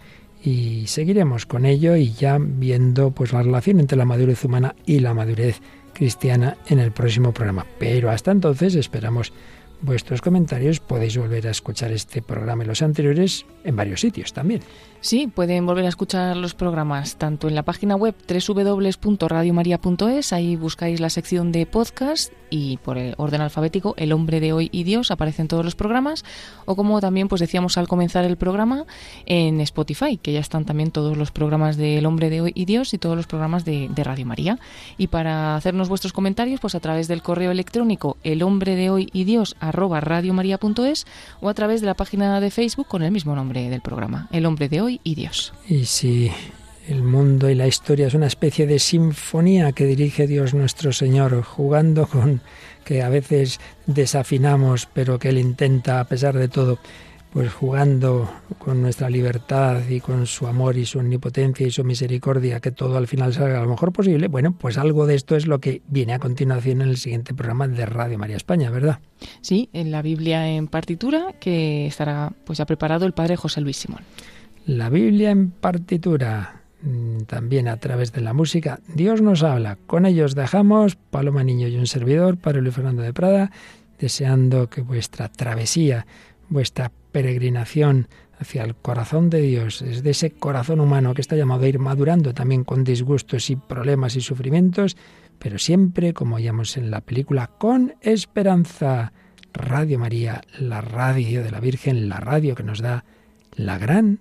[0.42, 5.00] y seguiremos con ello y ya viendo pues la relación entre la madurez humana y
[5.00, 5.60] la madurez
[5.94, 7.66] cristiana en el próximo programa.
[7.78, 9.32] Pero hasta entonces esperamos
[9.80, 10.80] vuestros comentarios.
[10.80, 14.60] Podéis volver a escuchar este programa y los anteriores en varios sitios también.
[15.00, 20.98] Sí, pueden volver a escuchar los programas tanto en la página web www.radiomaria.es, ahí buscáis
[20.98, 25.10] la sección de podcast y por el orden alfabético El hombre de hoy y Dios
[25.10, 26.24] aparecen todos los programas,
[26.64, 28.86] o como también pues decíamos al comenzar el programa
[29.26, 32.64] en Spotify, que ya están también todos los programas de El hombre de hoy y
[32.64, 34.58] Dios y todos los programas de, Radio María.
[34.96, 39.08] Y para hacernos vuestros comentarios, pues a través del correo electrónico El hombre de hoy
[39.12, 41.06] y Dios arroba radiomaria.es
[41.40, 44.46] o a través de la página de Facebook con el mismo nombre del programa, El
[44.46, 45.52] hombre de hoy y Dios.
[45.68, 46.30] Y si
[46.88, 51.42] el mundo y la historia es una especie de sinfonía que dirige Dios nuestro Señor,
[51.42, 52.40] jugando con
[52.84, 56.78] que a veces desafinamos, pero que Él intenta, a pesar de todo,
[57.30, 62.60] pues jugando con nuestra libertad y con su amor y su omnipotencia y su misericordia,
[62.60, 65.60] que todo al final salga lo mejor posible, bueno, pues algo de esto es lo
[65.60, 69.00] que viene a continuación en el siguiente programa de Radio María España, ¿verdad?
[69.42, 73.76] Sí, en la Biblia en partitura, que estará pues ya preparado el Padre José Luis
[73.76, 74.00] Simón
[74.68, 78.80] la Biblia en partitura, mm, también a través de la música.
[78.94, 79.78] Dios nos habla.
[79.86, 83.50] Con ellos dejamos Paloma Niño y un servidor, Padre Luis Fernando de Prada,
[83.98, 86.06] deseando que vuestra travesía,
[86.50, 88.08] vuestra peregrinación
[88.38, 92.34] hacia el corazón de Dios, desde ese corazón humano que está llamado a ir madurando
[92.34, 94.98] también con disgustos y problemas y sufrimientos,
[95.38, 99.14] pero siempre, como veíamos en la película, con esperanza.
[99.54, 103.06] Radio María, la radio de la Virgen, la radio que nos da
[103.56, 104.20] la gran